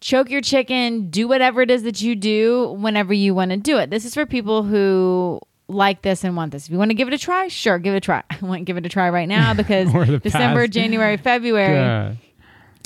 Choke 0.00 0.30
your 0.30 0.40
chicken, 0.40 1.10
do 1.10 1.28
whatever 1.28 1.60
it 1.62 1.70
is 1.70 1.82
that 1.82 2.00
you 2.00 2.16
do 2.16 2.72
whenever 2.78 3.12
you 3.12 3.34
want 3.34 3.50
to 3.50 3.56
do 3.58 3.76
it. 3.78 3.90
This 3.90 4.04
is 4.04 4.14
for 4.14 4.24
people 4.24 4.62
who 4.62 5.40
like 5.68 6.02
this 6.02 6.24
and 6.24 6.36
want 6.36 6.52
this. 6.52 6.64
If 6.66 6.72
you 6.72 6.78
want 6.78 6.90
to 6.90 6.94
give 6.94 7.06
it 7.06 7.14
a 7.14 7.18
try, 7.18 7.48
sure, 7.48 7.78
give 7.78 7.94
it 7.94 7.98
a 7.98 8.00
try. 8.00 8.22
I 8.30 8.38
won't 8.40 8.64
give 8.64 8.76
it 8.78 8.86
a 8.86 8.88
try 8.88 9.10
right 9.10 9.28
now 9.28 9.52
because 9.62 9.92
December, 10.22 10.62
past. 10.62 10.72
January, 10.72 11.16
February 11.22 11.74
Yeah. 11.74 12.14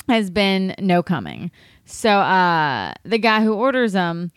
has 0.09 0.29
been 0.31 0.75
no 0.81 1.03
coming. 1.03 1.51
So 1.87 2.11
uh 2.11 2.95
the 3.05 3.19
guy 3.19 3.43
who 3.43 3.55
orders 3.55 3.93
them 3.93 4.33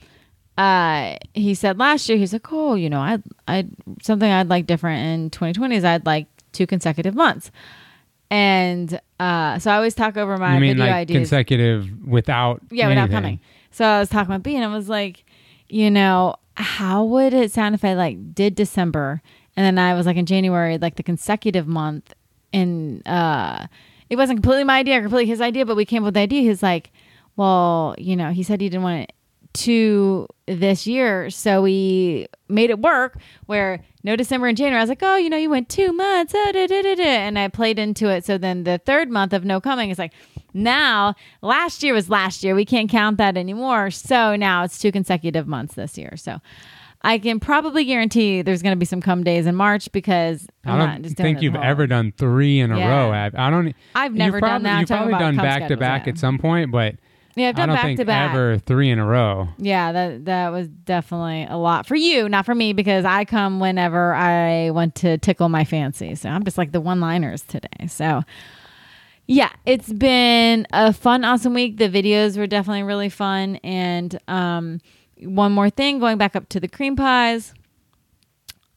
uh 0.58 1.16
he 1.34 1.54
said 1.56 1.78
last 1.80 2.08
year 2.10 2.18
he's 2.18 2.34
like, 2.34 2.52
"Oh, 2.52 2.76
you 2.76 2.90
know, 2.90 3.00
I 3.00 3.20
I 3.48 3.66
something 4.02 4.30
I'd 4.32 4.50
like 4.50 4.68
different 4.68 5.02
in 5.24 5.30
2020 5.30 5.76
is 5.76 5.84
I'd 5.86 6.06
like 6.06 6.28
two 6.52 6.68
consecutive 6.68 7.16
months." 7.16 7.50
And 8.30 9.00
uh 9.20 9.60
so 9.60 9.72
I 9.72 9.76
always 9.76 9.96
talk 9.96 10.18
over 10.18 10.38
my 10.38 10.56
you 10.56 10.60
mean 10.60 10.78
video 10.78 10.86
like 10.86 10.96
ideas. 10.96 11.18
consecutive 11.20 12.06
without? 12.06 12.62
yeah, 12.70 12.88
without 12.88 13.04
anything. 13.04 13.16
coming. 13.16 13.40
So 13.72 13.86
I 13.86 14.00
was 14.00 14.10
talking 14.10 14.32
about 14.32 14.44
B 14.44 14.56
and 14.56 14.66
I 14.66 14.76
was 14.76 14.90
like, 14.90 15.24
you 15.70 15.90
know, 15.92 16.36
how 16.56 17.04
would 17.04 17.34
it 17.34 17.52
sound 17.52 17.76
if 17.76 17.86
I 17.86 17.94
like 17.94 18.34
did 18.34 18.56
December 18.56 19.22
And 19.56 19.66
then 19.66 19.80
I 19.80 19.94
was 19.96 20.06
like 20.06 20.18
in 20.18 20.26
January, 20.26 20.78
like 20.78 20.96
the 20.96 21.04
consecutive 21.04 21.68
month, 21.68 22.14
and 22.54 23.02
uh, 23.08 23.66
it 24.10 24.16
wasn't 24.16 24.38
completely 24.38 24.64
my 24.64 24.78
idea, 24.80 25.02
completely 25.02 25.26
his 25.26 25.42
idea, 25.42 25.66
but 25.66 25.76
we 25.76 25.84
came 25.84 26.04
up 26.04 26.08
with 26.08 26.14
the 26.14 26.20
idea. 26.22 26.42
He's 26.42 26.62
like, 26.62 26.92
well, 27.36 27.96
you 27.98 28.16
know, 28.16 28.32
he 28.32 28.44
said 28.44 28.62
he 28.62 28.70
didn't 28.70 28.84
want 28.84 29.02
it 29.02 29.14
to 29.58 30.28
this 30.48 30.88
year, 30.88 31.30
so 31.30 31.62
we 31.62 32.28
made 32.50 32.70
it 32.70 32.80
work. 32.80 33.18
Where 33.46 33.84
no 34.04 34.16
December 34.16 34.48
and 34.48 34.58
January, 34.58 34.80
I 34.80 34.84
was 34.84 34.90
like, 34.90 35.04
oh, 35.04 35.16
you 35.18 35.30
know, 35.30 35.38
you 35.38 35.50
went 35.50 35.70
two 35.70 35.92
months, 35.94 36.34
uh, 36.34 36.52
da, 36.52 36.68
da, 36.68 36.82
da, 36.96 37.04
and 37.04 37.38
I 37.38 37.48
played 37.50 37.78
into 37.80 38.10
it. 38.10 38.26
So 38.26 38.38
then 38.38 38.64
the 38.64 38.78
third 38.86 39.10
month 39.10 39.34
of 39.34 39.44
no 39.46 39.60
coming 39.62 39.90
is 39.90 40.00
like. 40.00 40.14
Now, 40.54 41.14
last 41.44 41.84
year 41.84 41.94
was 41.94 42.10
last 42.10 42.44
year. 42.44 42.56
We 42.56 42.66
can't 42.66 42.90
count 42.90 43.18
that 43.18 43.38
anymore. 43.38 43.92
So 43.92 44.36
now 44.36 44.64
it's 44.64 44.80
two 44.80 44.92
consecutive 44.92 45.46
months 45.46 45.76
this 45.76 46.00
year. 46.00 46.16
So 46.18 46.40
I 47.04 47.20
can 47.20 47.40
probably 47.40 47.86
guarantee 47.86 48.42
there's 48.42 48.64
going 48.64 48.72
to 48.72 48.80
be 48.80 48.86
some 48.86 49.00
come 49.02 49.24
days 49.24 49.46
in 49.46 49.54
March 49.54 49.92
because 49.92 50.48
I'm 50.66 50.82
I 50.82 50.86
don't 50.94 51.04
just 51.04 51.18
think 51.18 51.44
you've 51.44 51.54
whole- 51.54 51.64
ever 51.64 51.86
done 51.86 52.12
three 52.18 52.60
in 52.60 52.72
a 52.72 52.80
Yeah. 52.80 52.90
row. 52.90 53.14
Ab. 53.14 53.36
I 53.38 53.52
don't. 53.52 53.76
I've 53.94 54.16
never 54.16 54.40
done 54.40 54.50
probably- 54.50 54.64
that. 54.64 54.80
You've 54.80 54.88
probably 54.90 55.14
done 55.14 55.36
back 55.36 55.68
to 55.68 55.78
back 55.78 56.08
yeah. 56.08 56.14
at 56.14 56.18
some 56.18 56.40
point, 56.40 56.72
but 56.72 56.96
Yeah, 57.38 57.50
I've 57.50 57.56
I 57.56 57.58
done 57.60 57.68
don't 57.70 57.76
back 57.76 57.86
think 57.86 58.00
to 58.00 58.06
back. 58.06 58.32
ever 58.32 58.58
three 58.58 58.90
in 58.90 58.98
a 58.98 59.06
row. 59.06 59.48
Yeah, 59.60 59.92
that 59.92 60.26
that 60.26 60.50
was 60.50 60.68
definitely 60.68 61.46
a 61.48 61.56
lot 61.56 61.86
for 61.86 61.96
you, 61.96 62.28
not 62.28 62.48
for 62.48 62.56
me, 62.56 62.74
because 62.74 63.06
I 63.06 63.26
come 63.26 63.60
whenever 63.60 64.16
I 64.16 64.72
want 64.72 64.96
to 64.96 65.20
tickle 65.20 65.48
my 65.48 65.64
fancy. 65.64 66.16
So 66.16 66.30
I'm 66.30 66.44
just 66.44 66.58
like 66.58 66.72
the 66.72 66.82
one-liners 66.82 67.44
today. 67.44 67.86
So 67.88 68.24
yeah, 69.28 69.52
it's 69.66 69.94
been 69.94 70.66
a 70.74 70.94
fun, 70.94 71.24
awesome 71.26 71.54
week. 71.54 71.78
The 71.78 71.90
videos 71.90 72.38
were 72.38 72.48
definitely 72.48 72.84
really 72.84 73.10
fun. 73.10 73.58
And 73.58 74.18
um, 74.28 74.80
one 75.20 75.52
more 75.52 75.70
thing, 75.70 76.00
going 76.00 76.18
back 76.18 76.36
up 76.36 76.50
to 76.50 76.60
the 76.60 76.68
cream 76.68 76.96
pies. 76.96 77.54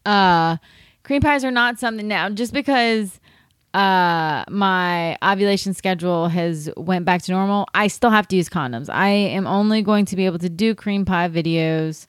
Uh, 0.05 0.57
cream 1.03 1.23
pies 1.23 1.45
are 1.45 1.51
not 1.51 1.79
something 1.79 2.09
now 2.09 2.29
just 2.29 2.53
because 2.53 3.20
uh 3.75 4.45
my 4.49 5.17
ovulation 5.23 5.75
schedule 5.75 6.29
has 6.29 6.71
went 6.77 7.05
back 7.05 7.23
to 7.23 7.33
normal. 7.33 7.67
I 7.75 7.87
still 7.87 8.11
have 8.11 8.27
to 8.29 8.37
use 8.37 8.49
condoms. 8.49 8.89
I 8.89 9.09
am 9.09 9.47
only 9.47 9.83
going 9.83 10.05
to 10.07 10.17
be 10.17 10.27
able 10.27 10.39
to 10.41 10.49
do 10.49 10.75
cream 10.75 11.05
pie 11.05 11.29
videos 11.29 12.07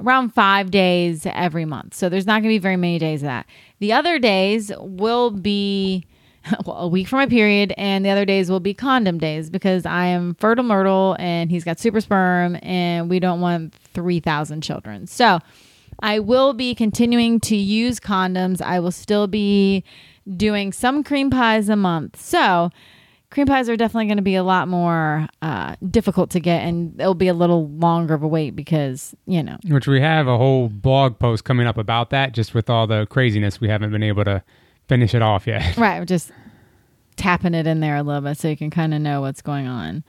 around 0.00 0.30
five 0.30 0.70
days 0.70 1.26
every 1.26 1.64
month. 1.64 1.94
So 1.94 2.08
there's 2.08 2.26
not 2.26 2.42
going 2.42 2.44
to 2.44 2.48
be 2.48 2.58
very 2.58 2.76
many 2.76 2.98
days 2.98 3.22
of 3.22 3.26
that. 3.26 3.46
The 3.78 3.92
other 3.92 4.18
days 4.18 4.72
will 4.78 5.30
be 5.30 6.06
well, 6.64 6.78
a 6.78 6.88
week 6.88 7.06
for 7.06 7.16
my 7.16 7.26
period 7.26 7.74
and 7.76 8.04
the 8.04 8.08
other 8.08 8.24
days 8.24 8.50
will 8.50 8.60
be 8.60 8.72
condom 8.72 9.18
days 9.18 9.50
because 9.50 9.84
i 9.84 10.06
am 10.06 10.34
fertile 10.36 10.64
myrtle 10.64 11.14
and 11.18 11.50
he's 11.50 11.64
got 11.64 11.78
super 11.78 12.00
sperm 12.00 12.56
and 12.62 13.10
we 13.10 13.20
don't 13.20 13.40
want 13.40 13.74
3000 13.74 14.62
children. 14.62 15.06
So 15.06 15.40
I 16.02 16.18
will 16.18 16.54
be 16.54 16.74
continuing 16.74 17.40
to 17.40 17.56
use 17.56 18.00
condoms. 18.00 18.62
I 18.62 18.80
will 18.80 18.92
still 18.92 19.26
be 19.26 19.84
doing 20.36 20.72
some 20.72 21.02
cream 21.02 21.30
pies 21.30 21.68
a 21.68 21.76
month. 21.76 22.20
So, 22.20 22.70
cream 23.30 23.46
pies 23.46 23.68
are 23.68 23.76
definitely 23.76 24.06
going 24.06 24.16
to 24.16 24.22
be 24.22 24.34
a 24.34 24.42
lot 24.42 24.68
more 24.68 25.28
uh, 25.42 25.76
difficult 25.88 26.30
to 26.30 26.40
get, 26.40 26.62
and 26.62 27.00
it'll 27.00 27.14
be 27.14 27.28
a 27.28 27.34
little 27.34 27.68
longer 27.68 28.14
of 28.14 28.22
a 28.22 28.28
wait 28.28 28.56
because, 28.56 29.14
you 29.26 29.42
know, 29.42 29.56
Which 29.68 29.86
we 29.86 30.00
have 30.00 30.26
a 30.26 30.36
whole 30.36 30.68
blog 30.68 31.18
post 31.18 31.44
coming 31.44 31.66
up 31.66 31.78
about 31.78 32.10
that. 32.10 32.32
Just 32.32 32.54
with 32.54 32.68
all 32.68 32.86
the 32.86 33.06
craziness, 33.06 33.60
we 33.60 33.68
haven't 33.68 33.92
been 33.92 34.02
able 34.02 34.24
to 34.24 34.42
finish 34.88 35.14
it 35.14 35.22
off 35.22 35.46
yet. 35.46 35.76
right, 35.76 36.06
just 36.06 36.32
tapping 37.16 37.54
it 37.54 37.66
in 37.66 37.80
there 37.80 37.96
a 37.96 38.02
little 38.02 38.22
bit 38.22 38.38
so 38.38 38.48
you 38.48 38.56
can 38.56 38.70
kind 38.70 38.94
of 38.94 39.00
know 39.00 39.20
what's 39.20 39.42
going 39.42 39.66
on. 39.66 40.02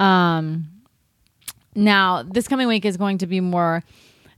Um, 0.00 0.68
now, 1.74 2.22
this 2.22 2.48
coming 2.48 2.68
week 2.68 2.84
is 2.84 2.96
going 2.96 3.18
to 3.18 3.26
be 3.26 3.40
more 3.40 3.84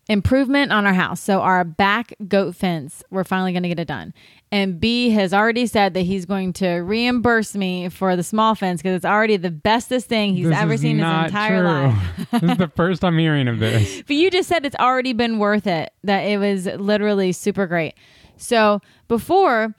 improvement 0.08 0.72
on 0.72 0.86
our 0.86 0.94
house. 0.94 1.20
So 1.20 1.40
our 1.40 1.64
back 1.64 2.14
goat 2.26 2.56
fence, 2.56 3.02
we're 3.10 3.24
finally 3.24 3.52
going 3.52 3.62
to 3.62 3.68
get 3.68 3.78
it 3.78 3.88
done. 3.88 4.14
And 4.50 4.80
B 4.80 5.10
has 5.10 5.34
already 5.34 5.66
said 5.66 5.92
that 5.94 6.02
he's 6.02 6.24
going 6.24 6.54
to 6.54 6.76
reimburse 6.76 7.54
me 7.54 7.90
for 7.90 8.16
the 8.16 8.22
small 8.22 8.54
fence 8.54 8.80
because 8.80 8.96
it's 8.96 9.04
already 9.04 9.36
the 9.36 9.50
bestest 9.50 10.08
thing 10.08 10.34
he's 10.34 10.48
This 10.48 10.56
ever 10.56 10.76
seen 10.78 10.98
in 10.98 11.04
his 11.06 11.24
entire 11.26 11.58
true. 11.60 11.68
life. 11.68 12.30
this 12.40 12.50
is 12.52 12.56
the 12.58 12.72
first 12.74 13.04
I'm 13.04 13.18
hearing 13.18 13.48
of 13.48 13.58
this. 13.58 14.02
But 14.06 14.16
you 14.16 14.30
just 14.30 14.48
said 14.48 14.64
it's 14.64 14.76
already 14.76 15.12
been 15.12 15.38
worth 15.38 15.66
it. 15.66 15.92
That 16.04 16.20
it 16.20 16.38
was 16.38 16.64
literally 16.66 17.32
super 17.32 17.66
great. 17.66 17.94
So 18.38 18.80
before 19.08 19.74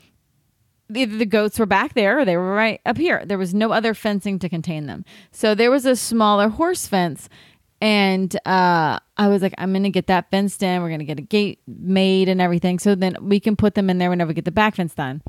either 0.94 1.18
the 1.18 1.26
goats 1.26 1.60
were 1.60 1.66
back 1.66 1.94
there 1.94 2.20
or 2.20 2.26
they 2.26 2.38
were 2.38 2.54
right 2.54 2.82
up 2.86 2.98
here. 2.98 3.24
There 3.26 3.38
was 3.38 3.54
no 3.54 3.72
other 3.72 3.94
fencing 3.94 4.40
to 4.40 4.50
contain 4.50 4.88
them. 4.88 5.06
So 5.32 5.54
there 5.56 5.72
was 5.72 5.86
a 5.86 5.96
smaller 5.96 6.50
horse 6.50 6.88
fence. 6.88 7.30
And 7.82 8.36
uh, 8.46 9.00
I 9.18 9.28
was 9.28 9.42
like, 9.42 9.54
I'm 9.58 9.74
to 9.84 9.90
get 9.90 10.08
that 10.08 10.30
fenced 10.32 10.62
in. 10.64 10.82
We're 10.82 10.90
to 11.00 11.06
get 11.06 11.20
a 11.20 11.24
gate 11.24 11.60
made 11.68 12.28
and 12.28 12.42
everything. 12.42 12.80
So 12.80 12.96
then 12.96 13.16
we 13.22 13.40
can 13.40 13.56
put 13.56 13.76
them 13.76 13.90
in 13.90 13.98
there 13.98 14.10
whenever 14.10 14.30
we 14.30 14.34
get 14.34 14.46
the 14.46 14.52
back 14.52 14.76
fence 14.76 14.94
done. 14.94 15.22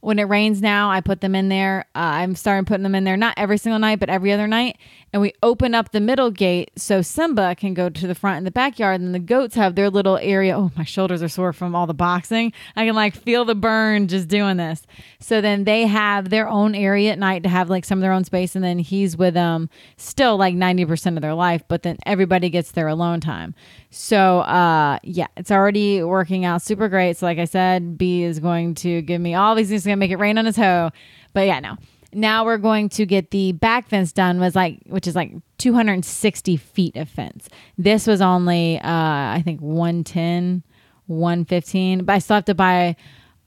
When 0.00 0.18
it 0.18 0.24
rains 0.24 0.62
now, 0.62 0.90
I 0.90 1.00
put 1.00 1.22
them 1.22 1.34
in 1.34 1.48
there. 1.48 1.86
Uh, 1.94 2.22
I'm 2.22 2.36
starting 2.36 2.64
putting 2.64 2.84
them 2.84 2.94
in 2.94 3.04
there, 3.04 3.16
not 3.16 3.34
every 3.36 3.58
single 3.58 3.80
night, 3.80 3.98
but 3.98 4.08
every 4.08 4.32
other 4.32 4.46
night. 4.46 4.78
And 5.12 5.22
we 5.22 5.32
open 5.42 5.74
up 5.74 5.92
the 5.92 6.00
middle 6.00 6.30
gate 6.30 6.70
so 6.76 7.00
Simba 7.00 7.54
can 7.54 7.72
go 7.72 7.88
to 7.88 8.06
the 8.06 8.14
front 8.14 8.38
in 8.38 8.44
the 8.44 8.50
backyard, 8.50 9.00
and 9.00 9.14
the 9.14 9.18
goats 9.18 9.54
have 9.54 9.74
their 9.74 9.88
little 9.88 10.18
area. 10.18 10.56
Oh, 10.56 10.70
my 10.76 10.84
shoulders 10.84 11.22
are 11.22 11.28
sore 11.28 11.52
from 11.52 11.74
all 11.74 11.86
the 11.86 11.94
boxing. 11.94 12.52
I 12.76 12.84
can 12.84 12.94
like 12.94 13.14
feel 13.14 13.44
the 13.44 13.54
burn 13.54 14.08
just 14.08 14.28
doing 14.28 14.58
this. 14.58 14.82
So 15.20 15.40
then 15.40 15.64
they 15.64 15.86
have 15.86 16.28
their 16.28 16.48
own 16.48 16.74
area 16.74 17.12
at 17.12 17.18
night 17.18 17.42
to 17.44 17.48
have 17.48 17.70
like 17.70 17.84
some 17.84 17.98
of 17.98 18.02
their 18.02 18.12
own 18.12 18.24
space, 18.24 18.54
and 18.54 18.64
then 18.64 18.78
he's 18.78 19.16
with 19.16 19.34
them 19.34 19.70
still 19.96 20.36
like 20.36 20.54
90% 20.54 21.16
of 21.16 21.22
their 21.22 21.34
life, 21.34 21.62
but 21.68 21.82
then 21.82 21.96
everybody 22.04 22.50
gets 22.50 22.72
their 22.72 22.88
alone 22.88 23.20
time. 23.20 23.54
So 23.90 24.40
uh 24.40 24.98
yeah, 25.02 25.28
it's 25.36 25.50
already 25.50 26.02
working 26.02 26.44
out 26.44 26.62
super 26.62 26.88
great. 26.88 27.16
So 27.16 27.26
like 27.26 27.38
I 27.38 27.46
said, 27.46 27.96
B 27.96 28.22
is 28.22 28.38
going 28.40 28.74
to 28.76 29.02
give 29.02 29.20
me 29.20 29.34
all 29.34 29.54
these 29.54 29.68
things 29.68 29.84
gonna 29.84 29.96
make 29.96 30.10
it 30.10 30.16
rain 30.16 30.38
on 30.38 30.44
his 30.44 30.56
hoe. 30.56 30.90
But 31.32 31.46
yeah, 31.46 31.60
no. 31.60 31.76
Now 32.12 32.44
we're 32.44 32.58
going 32.58 32.88
to 32.90 33.06
get 33.06 33.30
the 33.30 33.52
back 33.52 33.88
fence 33.88 34.12
done 34.12 34.40
was 34.40 34.54
like 34.54 34.80
which 34.86 35.06
is 35.06 35.14
like 35.14 35.32
260 35.58 36.56
feet 36.56 36.96
of 36.96 37.08
fence. 37.08 37.48
This 37.76 38.06
was 38.06 38.20
only 38.20 38.78
uh 38.78 38.82
I 38.88 39.42
think 39.44 39.60
110, 39.60 40.62
115, 41.06 42.04
but 42.04 42.12
I 42.14 42.18
still 42.18 42.36
have 42.36 42.44
to 42.46 42.54
buy 42.54 42.96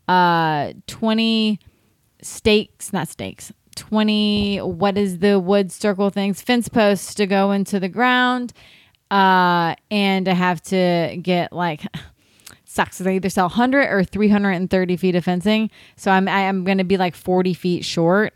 uh 0.07 0.73
20 0.87 1.59
stakes, 2.21 2.93
not 2.93 3.07
stakes. 3.07 3.51
20 3.75 4.59
what 4.59 4.97
is 4.97 5.19
the 5.19 5.39
wood 5.39 5.71
circle 5.71 6.09
things 6.09 6.41
fence 6.41 6.67
posts 6.67 7.13
to 7.15 7.25
go 7.25 7.51
into 7.51 7.79
the 7.79 7.87
ground 7.87 8.51
uh 9.09 9.73
and 9.89 10.27
i 10.27 10.33
have 10.33 10.61
to 10.61 11.17
get 11.21 11.53
like 11.53 11.81
sucks 12.71 12.97
they 12.99 13.15
either 13.15 13.29
sell 13.29 13.45
100 13.45 13.87
or 13.89 14.03
330 14.03 14.97
feet 14.97 15.15
of 15.15 15.25
fencing 15.25 15.69
so 15.97 16.09
i'm 16.09 16.27
i'm 16.27 16.63
gonna 16.63 16.83
be 16.85 16.97
like 16.97 17.15
40 17.15 17.53
feet 17.53 17.83
short 17.83 18.33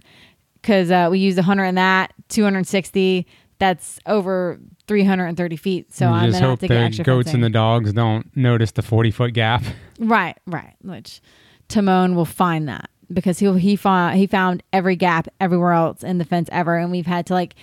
because 0.62 0.92
uh, 0.92 1.08
we 1.10 1.20
use 1.20 1.36
100 1.36 1.64
in 1.64 1.76
that 1.76 2.14
260 2.30 3.26
that's 3.60 4.00
over 4.06 4.60
330 4.88 5.56
feet 5.56 5.94
so 5.94 6.08
i'm 6.08 6.32
just 6.32 6.42
hope 6.42 6.60
to 6.60 6.68
the 6.68 6.74
goats 6.74 6.98
fencing. 6.98 7.36
and 7.36 7.44
the 7.44 7.50
dogs 7.50 7.94
don't 7.94 8.36
notice 8.36 8.72
the 8.72 8.82
40 8.82 9.12
foot 9.12 9.34
gap. 9.34 9.64
Right, 9.98 10.38
right. 10.46 10.74
Which 10.82 11.22
Timon 11.70 12.16
will 12.16 12.26
find 12.26 12.68
that 12.68 12.90
because 13.14 13.40
he 13.40 13.58
he 13.60 13.78
found 13.78 14.18
he 14.18 14.28
found 14.28 14.62
every 14.74 14.98
gap 14.98 15.30
everywhere 15.40 15.72
else 15.72 16.04
in 16.04 16.18
the 16.18 16.26
fence 16.26 16.50
ever, 16.52 16.78
and 16.78 16.92
we've 16.92 17.06
had 17.06 17.26
to 17.28 17.34
like 17.34 17.56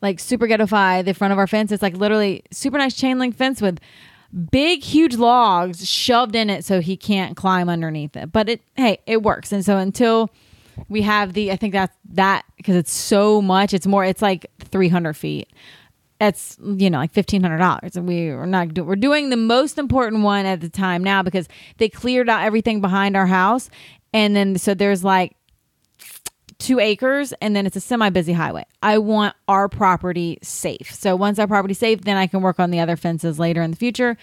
like 0.00 0.18
super 0.18 0.46
getify 0.46 1.04
the 1.04 1.12
front 1.12 1.32
of 1.32 1.38
our 1.38 1.46
fence. 1.46 1.70
It's 1.72 1.82
like 1.82 1.94
literally 1.96 2.44
super 2.50 2.78
nice 2.78 2.96
chain 2.96 3.18
link 3.18 3.36
fence 3.36 3.60
with 3.60 3.78
big 4.50 4.82
huge 4.82 5.16
logs 5.16 5.88
shoved 5.88 6.34
in 6.34 6.50
it 6.50 6.64
so 6.64 6.80
he 6.80 6.96
can't 6.96 7.36
climb 7.36 7.68
underneath 7.68 8.16
it. 8.16 8.32
But 8.32 8.48
it 8.48 8.60
hey 8.76 8.98
it 9.06 9.22
works, 9.22 9.52
and 9.52 9.64
so 9.64 9.78
until 9.78 10.30
we 10.88 11.02
have 11.02 11.32
the 11.32 11.52
I 11.52 11.56
think 11.56 11.72
that's 11.72 11.96
that 12.12 12.44
because 12.56 12.76
it's 12.76 12.92
so 12.92 13.40
much. 13.40 13.72
It's 13.74 13.86
more. 13.86 14.04
It's 14.04 14.22
like 14.22 14.46
three 14.60 14.88
hundred 14.88 15.14
feet 15.14 15.48
it's 16.20 16.56
you 16.62 16.88
know 16.88 16.98
like 16.98 17.12
fifteen 17.12 17.42
hundred 17.42 17.58
dollars, 17.58 17.96
and 17.96 18.08
we 18.08 18.28
are 18.28 18.46
not 18.46 18.72
do- 18.74 18.84
we're 18.84 18.96
doing 18.96 19.30
the 19.30 19.36
most 19.36 19.78
important 19.78 20.22
one 20.22 20.46
at 20.46 20.60
the 20.60 20.68
time 20.68 21.04
now 21.04 21.22
because 21.22 21.48
they 21.78 21.88
cleared 21.88 22.28
out 22.28 22.42
everything 22.42 22.80
behind 22.80 23.16
our 23.16 23.26
house, 23.26 23.68
and 24.12 24.34
then 24.34 24.56
so 24.56 24.74
there's 24.74 25.04
like 25.04 25.35
two 26.58 26.80
acres, 26.80 27.32
and 27.40 27.54
then 27.54 27.66
it's 27.66 27.76
a 27.76 27.80
semi 27.80 28.10
busy 28.10 28.32
highway. 28.32 28.64
I 28.82 28.98
want 28.98 29.34
our 29.48 29.68
property 29.68 30.38
safe, 30.42 30.92
so 30.92 31.16
once 31.16 31.38
our 31.38 31.46
property's 31.46 31.78
safe, 31.78 32.02
then 32.02 32.16
I 32.16 32.26
can 32.26 32.40
work 32.42 32.60
on 32.60 32.70
the 32.70 32.80
other 32.80 32.96
fences 32.96 33.38
later 33.38 33.62
in 33.62 33.70
the 33.70 33.76
future. 33.76 34.16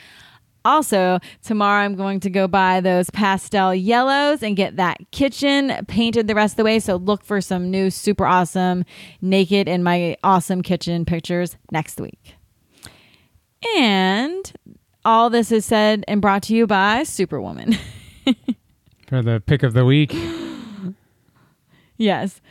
Also, 0.66 1.20
tomorrow 1.44 1.84
I'm 1.84 1.96
going 1.96 2.22
to 2.22 2.30
go 2.30 2.48
buy 2.48 2.80
those 2.80 3.10
pastel 3.10 3.76
yellows 3.76 4.42
and 4.42 4.56
get 4.56 4.78
that 4.78 4.98
kitchen 5.12 5.74
painted 5.88 6.28
the 6.28 6.36
rest 6.36 6.54
of 6.54 6.58
the 6.58 6.64
way. 6.64 6.80
So 6.80 6.96
look 6.96 7.26
for 7.26 7.42
some 7.42 7.70
new 7.70 7.90
super 7.90 8.26
awesome 8.26 8.86
naked 9.22 9.68
in 9.68 9.84
my 9.84 10.16
awesome 10.24 10.62
kitchen 10.62 11.04
pictures 11.04 11.58
next 11.72 12.00
week. 12.00 12.36
And 13.78 14.54
all 15.04 15.30
this 15.30 15.52
is 15.52 15.66
said 15.66 16.06
and 16.08 16.22
brought 16.22 16.44
to 16.44 16.56
you 16.56 16.68
by 16.68 17.04
Superwoman. 17.04 17.78
For 19.08 19.22
the 19.22 19.44
pick 19.46 19.64
of 19.64 19.74
the 19.74 19.86
week, 19.86 20.14
yes. 21.98 22.42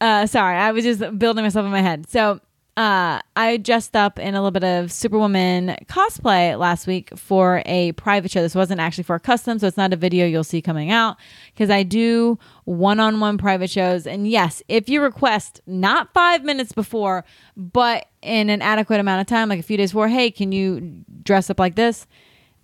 Uh, 0.00 0.26
sorry, 0.26 0.56
I 0.56 0.72
was 0.72 0.84
just 0.84 1.18
building 1.18 1.44
myself 1.44 1.64
in 1.64 1.72
my 1.72 1.80
head. 1.80 2.08
So 2.08 2.40
uh, 2.76 3.20
I 3.36 3.56
dressed 3.58 3.94
up 3.94 4.18
in 4.18 4.34
a 4.34 4.38
little 4.38 4.50
bit 4.50 4.64
of 4.64 4.90
Superwoman 4.90 5.76
cosplay 5.86 6.58
last 6.58 6.88
week 6.88 7.16
for 7.16 7.62
a 7.66 7.92
private 7.92 8.32
show. 8.32 8.42
This 8.42 8.56
wasn't 8.56 8.80
actually 8.80 9.04
for 9.04 9.14
a 9.14 9.20
custom, 9.20 9.60
so 9.60 9.68
it's 9.68 9.76
not 9.76 9.92
a 9.92 9.96
video 9.96 10.26
you'll 10.26 10.42
see 10.42 10.60
coming 10.60 10.90
out 10.90 11.16
because 11.52 11.70
I 11.70 11.84
do 11.84 12.36
one 12.64 12.98
on 12.98 13.20
one 13.20 13.38
private 13.38 13.70
shows. 13.70 14.08
And 14.08 14.26
yes, 14.28 14.60
if 14.66 14.88
you 14.88 15.00
request 15.00 15.60
not 15.66 16.12
five 16.12 16.42
minutes 16.42 16.72
before, 16.72 17.24
but 17.56 18.06
in 18.22 18.50
an 18.50 18.60
adequate 18.60 18.98
amount 18.98 19.20
of 19.20 19.28
time, 19.28 19.48
like 19.48 19.60
a 19.60 19.62
few 19.64 19.76
days 19.76 19.92
before, 19.92 20.08
hey, 20.08 20.32
can 20.32 20.50
you 20.50 21.04
dress 21.22 21.50
up 21.50 21.60
like 21.60 21.76
this? 21.76 22.08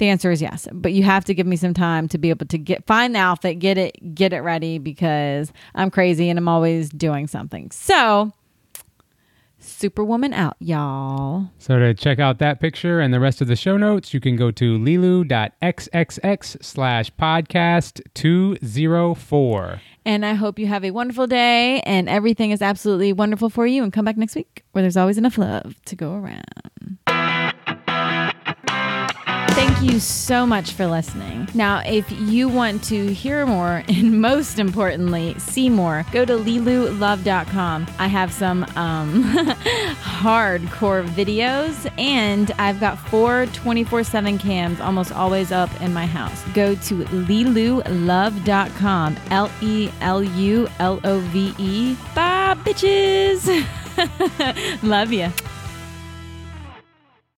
The 0.00 0.08
answer 0.08 0.30
is 0.30 0.40
yes, 0.40 0.66
but 0.72 0.94
you 0.94 1.02
have 1.02 1.26
to 1.26 1.34
give 1.34 1.46
me 1.46 1.56
some 1.56 1.74
time 1.74 2.08
to 2.08 2.16
be 2.16 2.30
able 2.30 2.46
to 2.46 2.56
get 2.56 2.86
find 2.86 3.14
the 3.14 3.18
outfit, 3.18 3.58
get 3.58 3.76
it, 3.76 4.14
get 4.14 4.32
it 4.32 4.38
ready 4.38 4.78
because 4.78 5.52
I'm 5.74 5.90
crazy 5.90 6.30
and 6.30 6.38
I'm 6.38 6.48
always 6.48 6.88
doing 6.88 7.26
something. 7.26 7.70
So, 7.70 8.32
Superwoman 9.58 10.32
out, 10.32 10.56
y'all. 10.58 11.50
So 11.58 11.78
to 11.78 11.92
check 11.92 12.18
out 12.18 12.38
that 12.38 12.60
picture 12.60 13.00
and 13.00 13.12
the 13.12 13.20
rest 13.20 13.42
of 13.42 13.48
the 13.48 13.56
show 13.56 13.76
notes, 13.76 14.14
you 14.14 14.20
can 14.20 14.36
go 14.36 14.50
to 14.50 14.78
lelu.xxx 14.78 16.64
slash 16.64 17.12
podcast 17.20 18.00
204. 18.14 19.82
And 20.06 20.24
I 20.24 20.32
hope 20.32 20.58
you 20.58 20.66
have 20.66 20.82
a 20.82 20.92
wonderful 20.92 21.26
day 21.26 21.80
and 21.80 22.08
everything 22.08 22.52
is 22.52 22.62
absolutely 22.62 23.12
wonderful 23.12 23.50
for 23.50 23.66
you. 23.66 23.82
And 23.82 23.92
come 23.92 24.06
back 24.06 24.16
next 24.16 24.34
week 24.34 24.64
where 24.72 24.80
there's 24.80 24.96
always 24.96 25.18
enough 25.18 25.36
love 25.36 25.74
to 25.84 25.94
go 25.94 26.14
around. 26.14 26.59
Thank 29.52 29.82
you 29.82 29.98
so 29.98 30.46
much 30.46 30.72
for 30.72 30.86
listening. 30.86 31.48
Now, 31.54 31.82
if 31.84 32.10
you 32.12 32.48
want 32.48 32.84
to 32.84 33.12
hear 33.12 33.44
more 33.46 33.82
and 33.88 34.20
most 34.20 34.58
importantly, 34.58 35.34
see 35.38 35.68
more, 35.68 36.06
go 36.12 36.24
to 36.24 36.34
lelulove.com. 36.34 37.86
I 37.98 38.06
have 38.06 38.32
some 38.32 38.64
um, 38.76 39.24
hardcore 40.02 41.06
videos 41.08 41.90
and 41.98 42.52
I've 42.58 42.78
got 42.80 42.98
four 42.98 43.46
24 43.46 44.04
7 44.04 44.38
cams 44.38 44.80
almost 44.80 45.12
always 45.12 45.50
up 45.52 45.68
in 45.80 45.92
my 45.92 46.06
house. 46.06 46.44
Go 46.54 46.74
to 46.76 47.04
lelulove.com. 47.04 47.86
L 49.30 49.50
E 49.60 49.90
L 50.00 50.22
U 50.22 50.68
L 50.78 51.00
O 51.04 51.18
V 51.18 51.54
E. 51.58 51.96
Bye, 52.14 52.54
bitches. 52.64 53.46
Love 54.82 55.12
you. 55.12 55.30